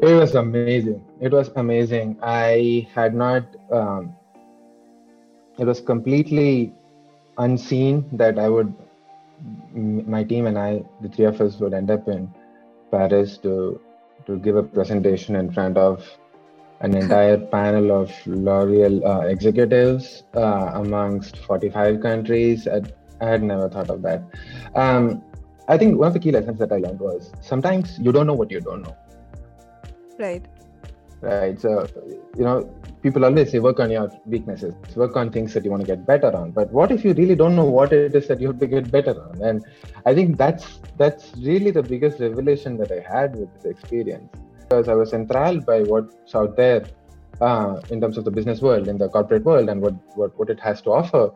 it 0.00 0.14
was 0.14 0.34
amazing. 0.34 1.00
It 1.20 1.30
was 1.30 1.50
amazing. 1.54 2.18
I 2.22 2.88
had 2.92 3.14
not. 3.14 3.44
Um, 3.70 4.16
it 5.56 5.64
was 5.64 5.80
completely 5.80 6.72
unseen 7.38 8.04
that 8.12 8.36
I 8.36 8.48
would, 8.48 8.74
my 9.72 10.24
team 10.24 10.46
and 10.46 10.58
I, 10.58 10.82
the 11.00 11.08
three 11.08 11.26
of 11.26 11.40
us, 11.40 11.60
would 11.60 11.72
end 11.72 11.88
up 11.88 12.08
in 12.08 12.34
Paris 12.90 13.38
to 13.38 13.80
to 14.26 14.38
give 14.38 14.56
a 14.56 14.62
presentation 14.64 15.36
in 15.36 15.52
front 15.52 15.76
of 15.76 16.04
an 16.80 16.94
entire 16.94 17.38
panel 17.38 17.90
of 17.92 18.10
L'Oreal 18.26 19.04
uh, 19.04 19.26
executives 19.26 20.24
uh, 20.34 20.70
amongst 20.74 21.38
45 21.38 22.00
countries. 22.00 22.66
I, 22.68 22.82
I 23.20 23.26
had 23.28 23.42
never 23.42 23.68
thought 23.68 23.90
of 23.90 24.02
that. 24.02 24.22
Um, 24.74 25.22
I 25.68 25.78
think 25.78 25.98
one 25.98 26.08
of 26.08 26.14
the 26.14 26.20
key 26.20 26.32
lessons 26.32 26.58
that 26.58 26.72
I 26.72 26.76
learned 26.76 27.00
was 27.00 27.32
sometimes 27.40 27.98
you 27.98 28.12
don't 28.12 28.26
know 28.26 28.34
what 28.34 28.50
you 28.50 28.60
don't 28.60 28.82
know 28.82 28.96
Right. 30.18 30.46
right? 31.20 31.60
So, 31.60 31.86
you 32.36 32.44
know, 32.44 32.68
people 33.02 33.24
always 33.24 33.50
say 33.50 33.58
work 33.58 33.80
on 33.80 33.90
your 33.90 34.10
weaknesses, 34.26 34.74
work 34.96 35.16
on 35.16 35.30
things 35.30 35.52
that 35.54 35.64
you 35.64 35.70
want 35.70 35.82
to 35.82 35.86
get 35.86 36.06
better 36.06 36.34
on. 36.34 36.50
But 36.52 36.70
what 36.72 36.90
if 36.90 37.04
you 37.04 37.12
really 37.14 37.34
don't 37.34 37.56
know 37.56 37.64
what 37.64 37.92
it 37.92 38.14
is 38.14 38.28
that 38.28 38.40
you 38.40 38.48
have 38.48 38.58
to 38.60 38.66
get 38.66 38.90
better 38.90 39.20
on? 39.28 39.42
And 39.42 39.64
I 40.06 40.14
think 40.14 40.36
that's 40.36 40.80
that's 40.96 41.32
really 41.38 41.70
the 41.70 41.82
biggest 41.82 42.20
revelation 42.20 42.76
that 42.78 42.92
I 42.92 43.00
had 43.00 43.36
with 43.36 43.52
this 43.54 43.64
experience 43.64 44.30
because 44.68 44.88
I 44.88 44.94
was 44.94 45.12
enthralled 45.12 45.66
by 45.66 45.82
what's 45.82 46.34
out 46.34 46.56
there 46.56 46.86
uh, 47.40 47.80
in 47.90 48.00
terms 48.00 48.16
of 48.18 48.24
the 48.24 48.30
business 48.30 48.60
world, 48.60 48.88
in 48.88 48.98
the 48.98 49.08
corporate 49.08 49.44
world, 49.44 49.68
and 49.68 49.80
what 49.80 49.94
what, 50.16 50.38
what 50.38 50.50
it 50.50 50.60
has 50.60 50.80
to 50.82 50.90
offer. 50.90 51.30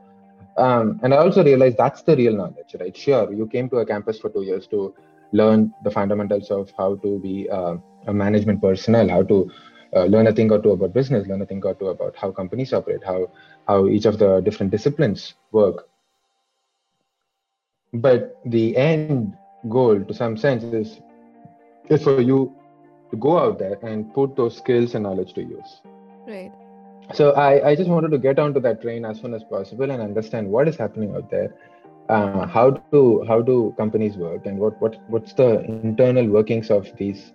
Um, 0.57 0.99
and 1.03 1.15
I 1.15 1.19
also 1.19 1.45
realized 1.45 1.77
that's 1.77 2.03
the 2.03 2.17
real 2.17 2.35
knowledge, 2.35 2.75
right? 2.81 2.97
Sure, 2.97 3.33
you 3.33 3.47
came 3.47 3.69
to 3.71 3.77
a 3.79 3.87
campus 3.87 4.19
for 4.19 4.31
two 4.31 4.43
years 4.43 4.67
to 4.69 4.95
learn 5.33 5.73
the 5.85 5.91
fundamentals 5.91 6.51
of 6.51 6.73
how 6.77 6.97
to 6.97 7.19
be 7.21 7.49
uh, 7.49 7.77
a 8.07 8.13
management 8.13 8.61
personnel, 8.61 9.09
how 9.09 9.23
to 9.23 9.51
uh, 9.95 10.05
learn 10.05 10.27
a 10.27 10.33
thing 10.33 10.51
or 10.51 10.61
two 10.61 10.73
about 10.73 10.93
business, 10.93 11.29
learn 11.29 11.43
a 11.43 11.47
thing 11.47 11.63
or 11.65 11.75
two 11.75 11.89
about 11.89 12.17
how 12.17 12.31
companies 12.31 12.73
operate, 12.73 13.05
how 13.05 13.31
how 13.67 13.87
each 13.87 14.07
of 14.07 14.19
the 14.19 14.41
different 14.41 14.73
disciplines 14.73 15.35
work. 15.53 15.89
But 17.93 18.41
the 18.45 18.77
end 18.77 19.35
goal, 19.69 20.01
to 20.05 20.15
some 20.15 20.37
sense, 20.37 20.65
is 20.65 21.01
is 21.89 22.03
for 22.03 22.21
you 22.21 22.58
to 23.11 23.17
go 23.17 23.39
out 23.39 23.59
there 23.59 23.79
and 23.83 24.13
put 24.15 24.37
those 24.37 24.57
skills 24.57 24.95
and 24.95 25.05
knowledge 25.05 25.33
to 25.35 25.43
use. 25.43 25.81
Right. 26.27 26.53
So 27.15 27.33
I, 27.33 27.71
I 27.71 27.75
just 27.75 27.89
wanted 27.89 28.11
to 28.11 28.19
get 28.19 28.39
onto 28.39 28.61
that 28.61 28.83
train 28.83 29.05
as 29.05 29.21
soon 29.21 29.33
as 29.35 29.43
possible 29.45 29.91
and 29.91 30.03
understand 30.03 30.49
what 30.49 30.69
is 30.69 30.77
happening 30.77 31.15
out 31.15 31.31
there. 31.31 31.55
Uh, 32.09 32.47
how 32.47 32.71
do 32.71 33.23
how 33.29 33.43
do 33.43 33.75
companies 33.77 34.17
work 34.17 34.47
and 34.47 34.59
what 34.59 34.81
what 34.81 34.97
what's 35.09 35.35
the 35.35 35.61
internal 35.65 36.27
workings 36.27 36.71
of 36.71 36.91
these 36.97 37.33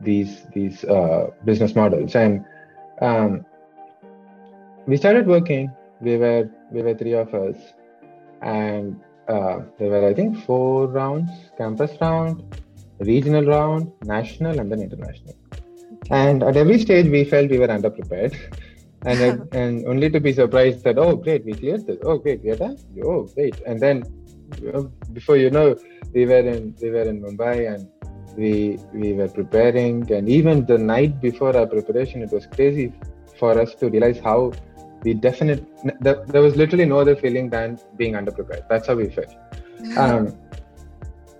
these 0.00 0.46
these 0.52 0.84
uh, 0.84 1.30
business 1.44 1.76
models 1.76 2.16
and 2.16 2.44
um, 3.00 3.44
we 4.86 4.96
started 4.96 5.26
working 5.26 5.70
we 6.00 6.16
were 6.16 6.50
we 6.72 6.82
were 6.82 6.94
three 6.94 7.12
of 7.12 7.32
us 7.34 7.56
and 8.42 9.00
uh, 9.28 9.60
there 9.78 9.90
were 9.90 10.08
i 10.08 10.12
think 10.12 10.36
four 10.44 10.86
rounds 10.88 11.30
campus 11.56 11.92
round 12.00 12.42
regional 13.00 13.44
round 13.44 13.92
national 14.04 14.58
and 14.58 14.70
then 14.70 14.80
international. 14.80 15.34
And 16.10 16.42
at 16.42 16.56
every 16.56 16.78
stage 16.78 17.08
we 17.08 17.24
felt 17.24 17.50
we 17.50 17.58
were 17.58 17.68
underprepared. 17.68 18.34
And 19.04 19.48
and 19.52 19.86
only 19.86 20.10
to 20.10 20.20
be 20.20 20.32
surprised 20.32 20.84
that 20.84 20.98
oh 20.98 21.16
great 21.16 21.44
we 21.44 21.52
cleared 21.52 21.86
this. 21.86 21.98
Oh 22.02 22.18
great 22.18 22.42
we 22.42 22.50
are 22.50 22.56
done 22.56 22.76
oh 23.04 23.24
great. 23.34 23.60
And 23.66 23.80
then 23.80 24.02
you 24.60 24.72
know, 24.72 24.92
before 25.12 25.36
you 25.36 25.50
know 25.50 25.76
we 26.14 26.26
were 26.26 26.46
in 26.54 26.74
we 26.80 26.90
were 26.90 27.02
in 27.02 27.20
mumbai 27.22 27.74
and 27.74 27.88
we 28.36 28.78
we 28.92 29.12
were 29.12 29.28
preparing. 29.28 30.10
And 30.12 30.28
even 30.28 30.64
the 30.66 30.78
night 30.78 31.20
before 31.20 31.56
our 31.56 31.66
preparation 31.66 32.22
it 32.22 32.32
was 32.32 32.46
crazy 32.46 32.92
for 33.38 33.58
us 33.58 33.74
to 33.76 33.88
realize 33.88 34.18
how 34.18 34.52
we 35.02 35.14
definitely 35.14 35.66
there 36.00 36.42
was 36.42 36.56
literally 36.56 36.86
no 36.86 36.98
other 37.00 37.16
feeling 37.16 37.50
than 37.50 37.78
being 37.96 38.14
underprepared. 38.14 38.68
That's 38.68 38.86
how 38.86 38.94
we 38.94 39.08
felt. 39.08 39.34
Um, 39.96 40.36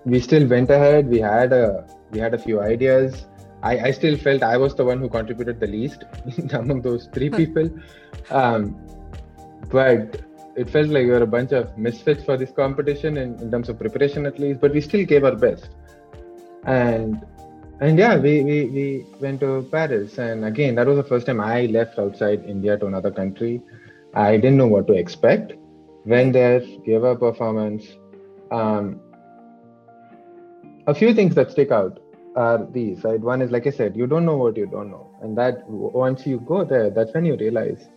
we 0.07 0.19
still 0.21 0.47
went 0.47 0.69
ahead. 0.69 1.09
We 1.09 1.19
had 1.19 1.51
a 1.51 1.85
we 2.11 2.19
had 2.19 2.33
a 2.33 2.37
few 2.37 2.61
ideas. 2.61 3.25
I, 3.61 3.73
I 3.87 3.91
still 3.91 4.17
felt 4.17 4.43
I 4.43 4.55
was 4.57 4.75
the 4.75 4.85
one 4.85 4.99
who 4.99 5.09
contributed 5.09 5.59
the 5.59 5.67
least 5.67 6.05
among 6.53 6.81
those 6.81 7.07
three 7.13 7.29
people. 7.29 7.69
Um, 8.29 8.75
but 9.69 10.21
it 10.55 10.69
felt 10.69 10.87
like 10.87 11.03
we 11.03 11.11
were 11.15 11.23
a 11.23 11.33
bunch 11.37 11.51
of 11.51 11.77
misfits 11.77 12.23
for 12.23 12.37
this 12.37 12.51
competition 12.51 13.17
in, 13.17 13.35
in 13.39 13.51
terms 13.51 13.67
of 13.69 13.79
preparation 13.79 14.25
at 14.25 14.39
least, 14.39 14.61
but 14.61 14.71
we 14.71 14.81
still 14.81 15.05
gave 15.05 15.23
our 15.23 15.35
best. 15.35 15.69
And 16.65 17.25
and 17.81 17.99
yeah 17.99 18.15
we, 18.17 18.43
we 18.43 18.57
we 18.77 19.05
went 19.19 19.41
to 19.41 19.67
paris. 19.71 20.17
And 20.17 20.45
again 20.45 20.75
that 20.75 20.87
was 20.87 20.97
the 20.97 21.09
first 21.11 21.25
time 21.27 21.41
i 21.41 21.65
left 21.65 21.99
outside 21.99 22.45
india 22.45 22.77
to 22.77 22.85
another 22.85 23.11
country. 23.11 23.61
I 24.13 24.37
didn't 24.37 24.57
know 24.57 24.67
what 24.67 24.87
to 24.87 24.93
expect. 24.93 25.53
Went 26.05 26.33
there 26.33 26.61
gave 26.85 27.03
a 27.03 27.15
performance. 27.15 27.83
Um, 28.51 29.01
a 30.87 30.95
few 30.95 31.13
things 31.13 31.35
that 31.35 31.51
stick 31.51 31.71
out 31.71 31.99
are 32.35 32.65
these 32.71 33.03
right? 33.03 33.19
One 33.19 33.41
is 33.41 33.51
like 33.51 33.67
i 33.67 33.71
said 33.71 33.95
you 33.95 34.07
don't 34.07 34.25
know 34.25 34.37
what 34.37 34.57
you 34.57 34.67
don't 34.67 34.89
know. 34.89 35.09
And 35.21 35.37
that 35.37 35.67
once 35.69 36.25
you 36.25 36.39
go 36.39 36.63
there 36.63 36.89
that's 36.89 37.13
when 37.13 37.25
you 37.25 37.35
realize 37.35 37.87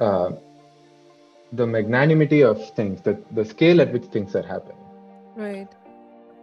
uh, 0.00 0.30
the 1.52 1.66
magnanimity 1.66 2.42
of 2.42 2.58
things 2.74 3.00
the, 3.02 3.22
the 3.32 3.44
scale 3.44 3.80
at 3.80 3.92
which 3.92 4.04
things 4.04 4.34
are 4.34 4.46
happening. 4.46 4.76
Right. 5.36 5.68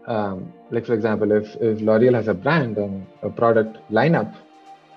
Um, 0.07 0.53
like 0.69 0.85
for 0.85 0.93
example, 0.93 1.31
if, 1.31 1.55
if 1.55 1.81
L'Oreal 1.81 2.13
has 2.13 2.27
a 2.27 2.33
brand 2.33 2.77
and 2.77 3.07
a 3.23 3.29
product 3.29 3.77
lineup, 3.91 4.35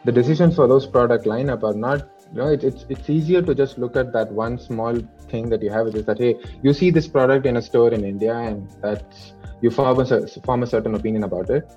the 0.04 0.12
decisions 0.12 0.56
for 0.56 0.66
those 0.66 0.86
product 0.86 1.24
lineup 1.24 1.62
are 1.62 1.74
not, 1.74 2.08
you 2.32 2.38
know, 2.38 2.48
it, 2.48 2.62
it's 2.62 2.84
it's 2.88 3.08
easier 3.08 3.40
to 3.42 3.54
just 3.54 3.78
look 3.78 3.96
at 3.96 4.12
that 4.12 4.30
one 4.30 4.58
small 4.58 4.94
thing 5.30 5.48
that 5.48 5.62
you 5.62 5.70
have, 5.70 5.86
which 5.86 5.94
is 5.96 6.04
that 6.06 6.18
hey, 6.18 6.36
you 6.62 6.72
see 6.74 6.90
this 6.90 7.08
product 7.08 7.46
in 7.46 7.56
a 7.56 7.62
store 7.62 7.92
in 7.92 8.04
India, 8.04 8.34
and 8.34 8.68
that's 8.82 9.32
you 9.60 9.70
form 9.70 9.98
a, 10.00 10.26
form 10.46 10.62
a 10.62 10.66
certain 10.66 10.94
opinion 10.94 11.24
about 11.24 11.50
it, 11.50 11.70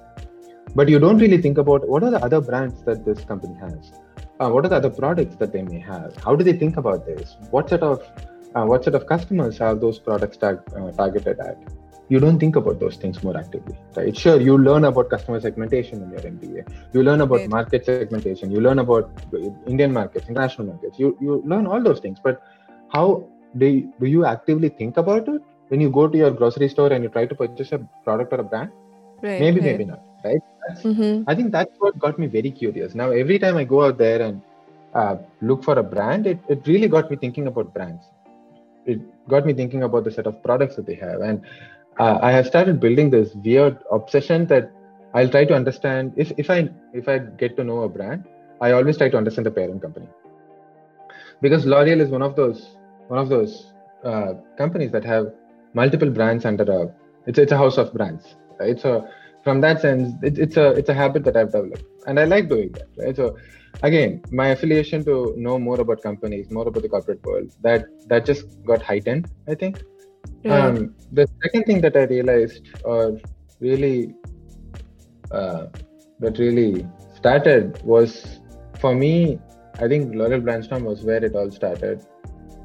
but 0.75 0.87
you 0.89 0.99
don't 0.99 1.17
really 1.17 1.41
think 1.41 1.57
about 1.57 1.87
what 1.87 2.03
are 2.03 2.11
the 2.11 2.23
other 2.23 2.41
brands 2.41 2.83
that 2.83 3.05
this 3.05 3.23
company 3.23 3.55
has, 3.59 3.91
uh, 4.39 4.49
what 4.49 4.65
are 4.65 4.69
the 4.69 4.75
other 4.75 4.89
products 4.89 5.35
that 5.35 5.51
they 5.51 5.61
may 5.61 5.79
have, 5.79 6.15
how 6.23 6.35
do 6.35 6.43
they 6.43 6.53
think 6.53 6.77
about 6.77 7.05
this, 7.05 7.37
what 7.49 7.69
sort 7.69 7.81
of 7.81 8.01
uh, 8.55 8.65
what 8.65 8.83
sort 8.83 8.95
of 8.95 9.05
customers 9.07 9.61
are 9.61 9.75
those 9.75 9.97
products 9.97 10.35
tag, 10.35 10.59
uh, 10.75 10.91
targeted 10.91 11.39
at? 11.39 11.57
You 12.09 12.19
don't 12.19 12.39
think 12.39 12.57
about 12.57 12.81
those 12.81 12.97
things 12.97 13.23
more 13.23 13.37
actively 13.37 13.77
right? 13.95 14.15
Sure 14.15 14.39
you 14.39 14.57
learn 14.57 14.83
about 14.83 15.09
customer 15.09 15.39
segmentation 15.39 16.03
in 16.03 16.11
your 16.11 16.19
mba 16.19 16.69
you 16.93 17.03
learn 17.03 17.21
about 17.21 17.47
market 17.47 17.85
segmentation 17.85 18.51
you 18.51 18.59
learn 18.59 18.79
about 18.79 19.09
indian 19.65 19.93
markets 19.93 20.27
international 20.27 20.67
markets 20.67 20.99
you 20.99 21.17
you 21.21 21.41
learn 21.45 21.65
all 21.65 21.81
those 21.81 22.01
things 22.01 22.19
but 22.21 22.41
how 22.89 23.25
do 23.57 23.65
you, 23.65 23.93
do 24.01 24.07
you 24.07 24.25
actively 24.25 24.67
think 24.67 24.97
about 24.97 25.29
it 25.29 25.41
when 25.71 25.81
you 25.83 25.89
go 25.89 26.07
to 26.13 26.17
your 26.21 26.31
grocery 26.39 26.69
store 26.75 26.91
and 26.93 27.03
you 27.05 27.09
try 27.17 27.25
to 27.25 27.35
purchase 27.41 27.71
a 27.71 27.79
product 28.05 28.33
or 28.33 28.39
a 28.45 28.47
brand 28.53 28.71
right, 29.23 29.39
maybe 29.43 29.59
right. 29.59 29.69
maybe 29.69 29.85
not 29.91 30.01
right? 30.23 30.41
Mm-hmm. 30.83 31.23
i 31.27 31.35
think 31.35 31.51
that's 31.51 31.75
what 31.79 31.97
got 31.99 32.19
me 32.19 32.27
very 32.27 32.51
curious. 32.51 32.95
Now 32.95 33.09
every 33.11 33.39
time 33.39 33.57
i 33.57 33.63
go 33.63 33.83
out 33.85 33.97
there 33.97 34.21
and 34.21 34.41
uh, 34.93 35.15
look 35.41 35.63
for 35.63 35.77
a 35.79 35.83
brand 35.83 36.27
it, 36.27 36.39
it 36.49 36.67
really 36.67 36.87
got 36.87 37.09
me 37.09 37.17
thinking 37.17 37.47
about 37.47 37.73
brands. 37.73 38.03
It 38.85 38.99
got 39.29 39.45
me 39.45 39.53
thinking 39.53 39.83
about 39.83 40.03
the 40.03 40.11
set 40.11 40.27
of 40.27 40.41
products 40.43 40.75
that 40.75 40.85
they 40.85 40.95
have. 40.95 41.21
And 41.21 41.41
uh, 41.99 42.19
I 42.21 42.31
have 42.31 42.47
started 42.47 42.79
building 42.79 43.09
this 43.09 43.33
weird 43.35 43.77
obsession 43.91 44.47
that 44.47 44.71
I'll 45.13 45.29
try 45.29 45.45
to 45.45 45.53
understand 45.53 46.13
if 46.15 46.31
if 46.37 46.49
I 46.49 46.69
if 46.93 47.07
I 47.07 47.19
get 47.43 47.57
to 47.57 47.63
know 47.63 47.81
a 47.83 47.89
brand, 47.89 48.25
I 48.59 48.71
always 48.71 48.97
try 48.97 49.09
to 49.09 49.17
understand 49.17 49.45
the 49.45 49.51
parent 49.51 49.81
company. 49.81 50.07
Because 51.41 51.65
L'Oreal 51.65 51.99
is 51.99 52.09
one 52.09 52.21
of 52.21 52.35
those 52.35 52.77
one 53.07 53.19
of 53.19 53.29
those 53.29 53.71
uh, 54.03 54.33
companies 54.57 54.91
that 54.91 55.05
have 55.05 55.33
multiple 55.73 56.09
brands 56.09 56.45
under 56.45 56.63
a 56.63 56.93
it's 57.27 57.39
it's 57.39 57.51
a 57.51 57.57
house 57.57 57.77
of 57.77 57.93
brands 57.93 58.35
right? 58.59 58.79
So 58.79 59.07
from 59.43 59.61
that 59.61 59.81
sense 59.81 60.13
it, 60.23 60.37
it's 60.37 60.57
a 60.57 60.71
it's 60.71 60.89
a 60.89 60.93
habit 60.93 61.23
that 61.23 61.35
i've 61.35 61.51
developed 61.51 61.83
and 62.05 62.19
i 62.19 62.25
like 62.25 62.47
doing 62.47 62.71
that 62.73 62.87
right? 62.97 63.15
So 63.15 63.37
again 63.83 64.21
my 64.31 64.49
affiliation 64.49 65.03
to 65.05 65.33
know 65.37 65.57
more 65.57 65.79
about 65.81 66.01
companies 66.01 66.51
more 66.51 66.67
about 66.67 66.83
the 66.83 66.89
corporate 66.89 67.23
world 67.25 67.51
that 67.61 67.85
that 68.07 68.25
just 68.25 68.63
got 68.65 68.81
heightened 68.81 69.31
i 69.47 69.55
think. 69.55 69.81
Um, 70.45 70.95
the 71.11 71.27
second 71.43 71.65
thing 71.65 71.81
that 71.81 71.95
I 71.95 72.03
realized, 72.03 72.67
or 72.83 73.19
really, 73.59 74.15
uh, 75.31 75.67
that 76.19 76.37
really 76.39 76.87
started 77.15 77.81
was 77.83 78.39
for 78.79 78.95
me. 78.95 79.39
I 79.79 79.87
think 79.87 80.15
L'Oreal 80.15 80.41
Brandstorm 80.41 80.83
was 80.83 81.03
where 81.03 81.23
it 81.23 81.35
all 81.35 81.51
started, 81.51 82.05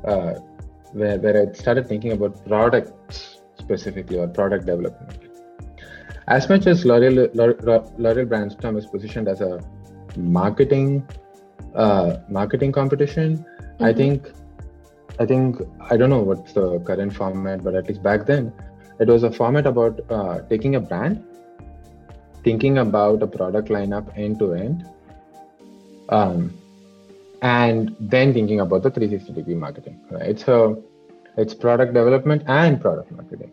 uh, 0.04 0.34
where 1.00 1.18
where 1.18 1.36
I 1.42 1.52
started 1.52 1.88
thinking 1.92 2.12
about 2.12 2.44
products 2.46 3.40
specifically 3.58 4.18
or 4.18 4.28
product 4.28 4.66
development. 4.66 5.22
As 6.28 6.48
much 6.48 6.66
as 6.66 6.84
L'Oreal 6.84 7.30
L'Oreal 7.34 8.26
Brandstorm 8.32 8.78
is 8.78 8.86
positioned 8.86 9.28
as 9.28 9.40
a 9.40 9.60
marketing 10.16 11.06
uh, 11.74 12.16
marketing 12.28 12.72
competition, 12.72 13.38
mm-hmm. 13.38 13.84
I 13.84 13.92
think 13.92 14.32
I 15.20 15.26
think 15.26 15.62
I 15.90 15.96
don't 15.96 16.10
know 16.10 16.24
what's 16.30 16.52
the 16.52 16.80
current 16.80 17.14
format, 17.14 17.62
but 17.62 17.74
at 17.74 17.88
least 17.88 18.02
back 18.02 18.26
then, 18.26 18.52
it 18.98 19.08
was 19.08 19.22
a 19.22 19.32
format 19.32 19.66
about 19.66 20.00
uh, 20.10 20.40
taking 20.50 20.76
a 20.76 20.80
brand, 20.80 21.24
thinking 22.44 22.78
about 22.78 23.22
a 23.22 23.26
product 23.26 23.68
lineup 23.68 24.12
end 24.16 24.38
to 24.40 24.52
end, 24.54 24.88
um, 26.08 26.54
and 27.42 27.94
then 28.00 28.32
thinking 28.32 28.60
about 28.60 28.82
the 28.82 28.90
360 28.90 29.32
degree 29.32 29.54
marketing. 29.54 30.00
Right. 30.10 30.38
So 30.38 30.84
it's 31.36 31.54
product 31.54 31.94
development 31.94 32.42
and 32.46 32.80
product 32.80 33.10
marketing. 33.12 33.52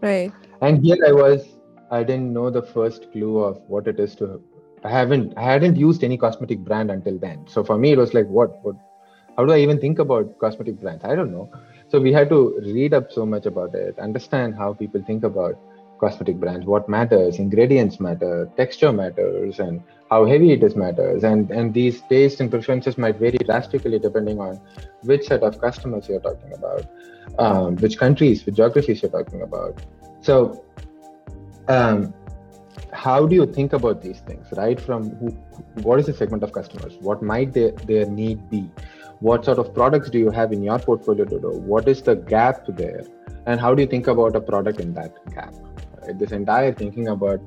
Right. 0.00 0.32
And 0.60 0.84
here 0.84 0.98
I 1.06 1.12
was. 1.12 1.46
I 1.90 2.02
didn't 2.02 2.32
know 2.32 2.50
the 2.50 2.62
first 2.62 3.12
clue 3.12 3.38
of 3.38 3.60
what 3.68 3.86
it 3.86 4.00
is 4.00 4.14
to. 4.16 4.42
I 4.82 4.90
haven't. 4.90 5.34
I 5.36 5.42
hadn't 5.42 5.76
used 5.76 6.04
any 6.04 6.16
cosmetic 6.16 6.60
brand 6.60 6.90
until 6.90 7.18
then. 7.18 7.46
So 7.46 7.62
for 7.64 7.78
me, 7.78 7.92
it 7.92 7.98
was 7.98 8.14
like, 8.14 8.26
what? 8.26 8.64
What? 8.64 8.76
how 9.36 9.44
do 9.44 9.52
I 9.52 9.58
even 9.58 9.80
think 9.80 9.98
about 9.98 10.38
cosmetic 10.38 10.80
brands? 10.80 11.04
I 11.04 11.14
don't 11.14 11.32
know. 11.32 11.50
So 11.88 12.00
we 12.00 12.12
had 12.12 12.28
to 12.30 12.58
read 12.62 12.94
up 12.94 13.10
so 13.10 13.26
much 13.26 13.46
about 13.46 13.74
it, 13.74 13.98
understand 13.98 14.54
how 14.54 14.74
people 14.74 15.02
think 15.02 15.24
about 15.24 15.58
cosmetic 15.98 16.36
brands. 16.36 16.66
What 16.66 16.88
matters? 16.88 17.38
Ingredients 17.38 18.00
matter, 18.00 18.48
texture 18.56 18.92
matters, 18.92 19.58
and 19.58 19.82
how 20.10 20.24
heavy 20.24 20.52
it 20.52 20.62
is 20.62 20.76
matters. 20.76 21.24
And 21.24 21.50
and 21.50 21.72
these 21.74 22.02
tastes 22.02 22.40
and 22.40 22.50
preferences 22.50 22.98
might 22.98 23.18
vary 23.18 23.38
drastically 23.38 23.98
depending 23.98 24.40
on 24.40 24.60
which 25.02 25.26
set 25.26 25.42
of 25.42 25.60
customers 25.60 26.08
you're 26.08 26.20
talking 26.20 26.52
about, 26.52 26.86
um, 27.38 27.76
which 27.76 27.98
countries, 27.98 28.44
which 28.46 28.56
geographies 28.56 29.02
you're 29.02 29.10
talking 29.10 29.42
about. 29.42 29.82
So, 30.20 30.64
um, 31.68 32.14
how 32.92 33.26
do 33.26 33.34
you 33.34 33.46
think 33.46 33.72
about 33.72 34.02
these 34.02 34.20
things? 34.20 34.46
Right 34.52 34.80
from 34.80 35.10
who, 35.16 35.28
what 35.82 35.98
is 36.00 36.06
the 36.06 36.14
segment 36.14 36.42
of 36.42 36.52
customers? 36.52 36.96
What 37.00 37.22
might 37.22 37.52
their 37.52 37.72
their 37.72 38.06
need 38.06 38.48
be? 38.50 38.70
What 39.20 39.44
sort 39.44 39.58
of 39.58 39.74
products 39.74 40.10
do 40.10 40.18
you 40.18 40.30
have 40.30 40.52
in 40.52 40.62
your 40.62 40.78
portfolio 40.78 41.24
to 41.24 41.40
do? 41.40 41.50
What 41.74 41.88
is 41.88 42.02
the 42.02 42.16
gap 42.16 42.66
there? 42.68 43.04
And 43.46 43.60
how 43.60 43.74
do 43.74 43.82
you 43.82 43.88
think 43.88 44.06
about 44.06 44.36
a 44.36 44.40
product 44.40 44.80
in 44.80 44.94
that 44.94 45.14
gap? 45.34 45.54
This 46.12 46.32
entire 46.32 46.72
thinking 46.72 47.08
about, 47.08 47.40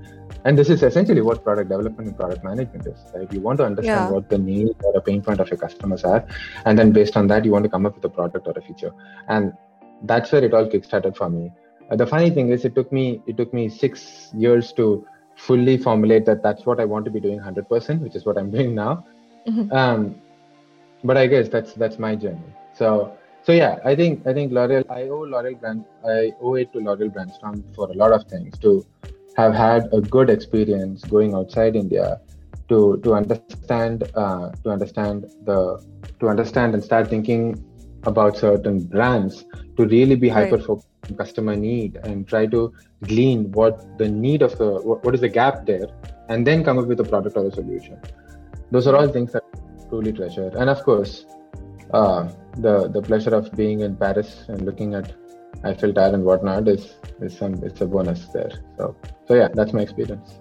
and 0.46 0.58
this 0.58 0.70
is 0.70 0.84
essentially 0.84 1.22
what 1.22 1.44
product 1.44 1.70
development 1.70 2.08
and 2.10 2.18
product 2.18 2.44
management 2.44 2.88
is. 2.88 3.00
Right? 3.14 3.32
You 3.32 3.40
want 3.42 3.60
to 3.60 3.66
understand 3.66 4.06
Yeah. 4.06 4.12
what 4.12 4.30
the 4.30 4.38
need 4.38 4.76
or 4.84 4.96
a 4.96 5.02
pain 5.02 5.22
point 5.22 5.40
of 5.40 5.50
your 5.50 5.58
customers 5.58 6.04
are, 6.04 6.26
and 6.66 6.78
then 6.78 6.92
based 6.92 7.16
on 7.18 7.28
that, 7.28 7.46
you 7.46 7.52
want 7.52 7.64
to 7.64 7.70
come 7.70 7.86
up 7.86 7.96
with 7.96 8.06
a 8.06 8.10
product 8.10 8.48
or 8.48 8.54
a 8.58 8.62
feature. 8.62 8.92
And 9.28 9.54
that's 10.04 10.32
where 10.32 10.44
it 10.44 10.54
all 10.54 10.66
kickstarted 10.66 11.16
for 11.16 11.30
me. 11.30 11.52
Uh, 11.90 11.96
the 11.96 12.06
funny 12.08 12.30
thing 12.30 12.50
is, 12.50 12.66
it 12.66 12.76
took 12.76 12.92
me 12.92 13.22
it 13.28 13.38
took 13.38 13.54
me 13.54 13.70
six 13.70 14.30
years 14.34 14.74
to 14.74 15.06
fully 15.36 15.78
formulate 15.78 16.26
that 16.26 16.42
that's 16.42 16.66
what 16.66 16.80
I 16.80 16.86
want 16.86 17.06
to 17.06 17.12
be 17.12 17.20
doing 17.20 17.40
100%, 17.40 18.02
which 18.02 18.16
is 18.16 18.26
what 18.26 18.38
I'm 18.38 18.50
doing 18.52 18.74
now. 18.76 19.06
Mhm. 19.48 19.72
Um, 19.72 20.16
but 21.04 21.16
I 21.18 21.28
guess 21.28 21.48
that's 21.48 21.74
that's 21.74 22.00
my 22.00 22.16
journey. 22.16 22.52
So 22.74 23.12
so 23.48 23.54
yeah, 23.54 23.80
I 23.86 23.96
think 23.96 24.28
I 24.28 24.34
think 24.34 24.52
L'Oreal. 24.52 24.84
I 24.90 25.04
owe 25.04 25.22
L'Oreal 25.34 25.58
brand. 25.62 25.86
I 26.06 26.34
owe 26.42 26.56
it 26.56 26.74
to 26.74 26.80
L'Oreal 26.80 27.12
Brandstorm 27.18 27.64
for 27.76 27.90
a 27.90 27.94
lot 27.94 28.12
of 28.12 28.26
things. 28.26 28.58
To 28.60 28.86
have 29.38 29.54
had 29.54 29.88
a 29.94 30.02
good 30.02 30.30
experience 30.30 31.06
going 31.06 31.34
outside 31.34 31.78
India, 31.78 32.20
to 32.68 33.00
to 33.06 33.14
understand 33.14 34.12
uh, 34.16 34.50
to 34.64 34.70
understand 34.70 35.32
the 35.46 35.82
to 36.20 36.28
understand 36.28 36.74
and 36.74 36.84
start 36.84 37.08
thinking 37.08 37.64
about 38.04 38.36
certain 38.36 38.84
brands 38.96 39.46
to 39.78 39.86
really 39.86 40.16
be 40.16 40.30
Right. 40.30 40.44
hyper 40.44 40.60
focused 40.60 41.10
on 41.10 41.16
customer 41.16 41.56
need 41.56 41.98
and 42.04 42.28
try 42.28 42.46
to 42.48 42.74
glean 43.04 43.50
what 43.54 43.98
the 43.98 44.10
need 44.10 44.42
of 44.42 44.58
the 44.58 44.70
what, 44.88 45.06
what 45.06 45.16
is 45.16 45.22
the 45.22 45.30
gap 45.30 45.66
there 45.66 45.88
and 46.30 46.46
then 46.46 46.64
come 46.64 46.78
up 46.78 46.88
with 46.88 47.00
a 47.00 47.04
product 47.04 47.38
or 47.38 47.46
a 47.48 47.52
solution 47.52 47.98
those 48.72 48.88
are 48.88 48.96
all 48.96 49.10
things 49.18 49.34
that 49.34 49.44
I 49.56 49.90
truly 49.90 50.14
treasure 50.14 50.52
and 50.58 50.70
of 50.70 50.84
course 50.84 51.26
uh, 51.94 52.30
the 52.58 52.88
the 52.90 53.02
pleasure 53.02 53.36
of 53.36 53.52
being 53.56 53.82
in 53.82 53.96
paris 53.96 54.46
and 54.48 54.62
looking 54.66 54.94
at 54.94 55.14
eiffel 55.64 55.94
tower 55.94 56.14
and 56.14 56.24
whatnot 56.24 56.68
is 56.68 56.96
is 57.22 57.38
some 57.38 57.54
it's 57.64 57.82
a 57.82 57.86
bonus 57.86 58.28
there 58.28 58.52
so 58.78 58.96
so 59.28 59.34
yeah 59.36 59.48
that's 59.54 59.74
my 59.74 59.82
experience 59.82 60.40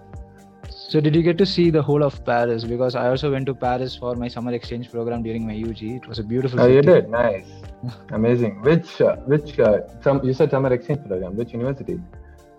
So 0.91 0.99
did 1.05 1.15
you 1.17 1.21
get 1.23 1.37
to 1.39 1.45
see 1.45 1.63
the 1.75 1.81
whole 1.85 2.03
of 2.03 2.13
Paris? 2.27 2.63
Because 2.63 2.95
I 2.95 3.07
also 3.13 3.29
went 3.31 3.45
to 3.47 3.53
Paris 3.53 3.95
for 4.01 4.11
my 4.15 4.27
summer 4.35 4.53
exchange 4.57 4.85
program 4.91 5.23
during 5.23 5.45
my 5.47 5.55
UG. 5.69 5.81
It 5.83 6.07
was 6.07 6.19
a 6.19 6.23
beautiful. 6.23 6.61
oh 6.61 6.67
you 6.67 6.81
did 6.81 7.09
nice 7.09 7.49
amazing 8.19 8.61
which 8.67 9.01
uh, 9.01 9.15
which 9.33 9.59
uh, 9.59 9.73
some 10.05 10.21
you 10.23 10.33
said 10.33 10.49
summer 10.55 10.71
exchange 10.77 11.01
program 11.09 11.35
which 11.41 11.51
university 11.59 11.97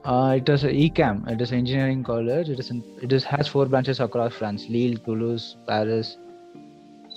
Uh, 0.04 0.34
it 0.40 0.48
was 0.48 0.64
a 0.64 0.72
ECAM. 0.82 1.16
It 1.32 1.40
is 1.40 1.50
an 1.52 1.58
engineering 1.58 2.02
college. 2.04 2.48
It 2.48 2.58
is 2.58 2.70
in, 2.70 2.82
it 3.02 3.12
is 3.12 3.24
has 3.24 3.48
four 3.54 3.66
branches 3.66 4.00
across 4.00 4.32
France: 4.34 4.66
Lille, 4.68 4.96
Toulouse, 5.08 5.56
Paris, 5.66 6.16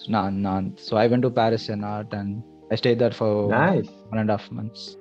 Nantes. 0.08 0.44
Nantes. 0.44 0.88
So 0.88 0.98
I 0.98 1.08
went 1.08 1.24
to 1.24 1.30
Paris 1.30 1.70
and 1.70 1.86
art, 1.86 2.14
and 2.14 2.44
I 2.72 2.76
stayed 2.76 3.00
there 3.00 3.12
for 3.12 3.50
nice 3.50 3.88
one 4.10 4.20
and 4.20 4.30
a 4.30 4.38
half 4.38 4.52
months. 4.52 4.98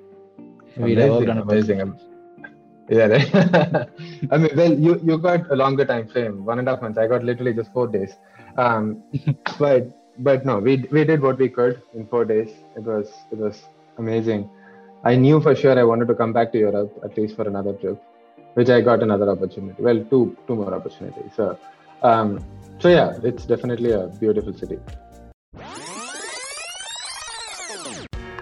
We 0.77 0.95
amazing. 0.95 1.99
Yeah, 2.89 3.05
right. 3.05 3.35
I 4.31 4.37
mean, 4.37 4.51
well, 4.55 4.73
you 4.73 4.99
you 5.03 5.17
got 5.17 5.49
a 5.51 5.55
longer 5.55 5.85
time 5.85 6.07
frame, 6.07 6.45
one 6.45 6.59
and 6.59 6.67
a 6.67 6.71
half 6.71 6.81
months. 6.81 6.97
I 6.97 7.07
got 7.07 7.23
literally 7.23 7.53
just 7.53 7.71
four 7.71 7.87
days. 7.87 8.13
Um, 8.57 9.03
but 9.59 9.87
but 10.19 10.45
no, 10.45 10.59
we 10.59 10.85
we 10.91 11.03
did 11.03 11.21
what 11.21 11.37
we 11.37 11.49
could 11.49 11.81
in 11.93 12.07
four 12.07 12.25
days. 12.25 12.51
It 12.75 12.83
was 12.83 13.11
it 13.31 13.37
was 13.37 13.63
amazing. 13.97 14.49
I 15.03 15.15
knew 15.15 15.39
for 15.41 15.55
sure 15.55 15.77
I 15.79 15.83
wanted 15.83 16.07
to 16.09 16.15
come 16.15 16.33
back 16.33 16.51
to 16.51 16.59
Europe 16.59 16.99
at 17.03 17.17
least 17.17 17.35
for 17.35 17.47
another 17.47 17.73
trip, 17.73 18.01
which 18.53 18.69
I 18.69 18.81
got 18.81 19.01
another 19.01 19.29
opportunity. 19.29 19.81
Well, 19.81 20.03
two 20.09 20.37
two 20.47 20.55
more 20.55 20.73
opportunities. 20.73 21.31
So 21.35 21.57
um, 22.03 22.43
so 22.81 22.89
yeah, 22.89 23.17
it's 23.23 23.45
definitely 23.45 23.91
a 23.91 24.07
beautiful 24.07 24.53
city. 24.53 24.79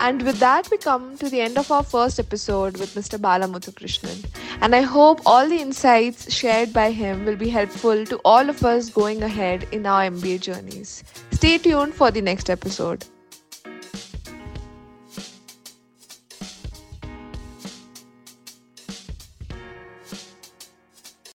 And 0.02 0.22
with 0.22 0.40
that, 0.40 0.70
we 0.72 0.78
come 0.78 1.18
to 1.18 1.30
the 1.30 1.42
end 1.42 1.58
of 1.58 1.70
our 1.72 1.84
first 1.84 2.20
episode 2.20 2.78
with 2.78 2.96
Mr. 2.96 3.20
Bala 3.20 3.48
Muthukrishnan. 3.48 4.26
And 4.62 4.74
I 4.74 4.82
hope 4.82 5.20
all 5.26 5.48
the 5.48 5.60
insights 5.60 6.34
shared 6.34 6.72
by 6.72 6.92
him 6.92 7.26
will 7.26 7.36
be 7.36 7.50
helpful 7.50 8.06
to 8.06 8.22
all 8.24 8.50
of 8.50 8.64
us 8.64 8.90
going 8.90 9.24
ahead 9.24 9.68
in 9.74 9.86
our 9.86 10.04
MBA 10.10 10.40
journeys. 10.40 11.04
Stay 11.32 11.58
tuned 11.58 11.94
for 11.94 12.12
the 12.12 12.22
next 12.22 12.50
episode. 12.50 13.06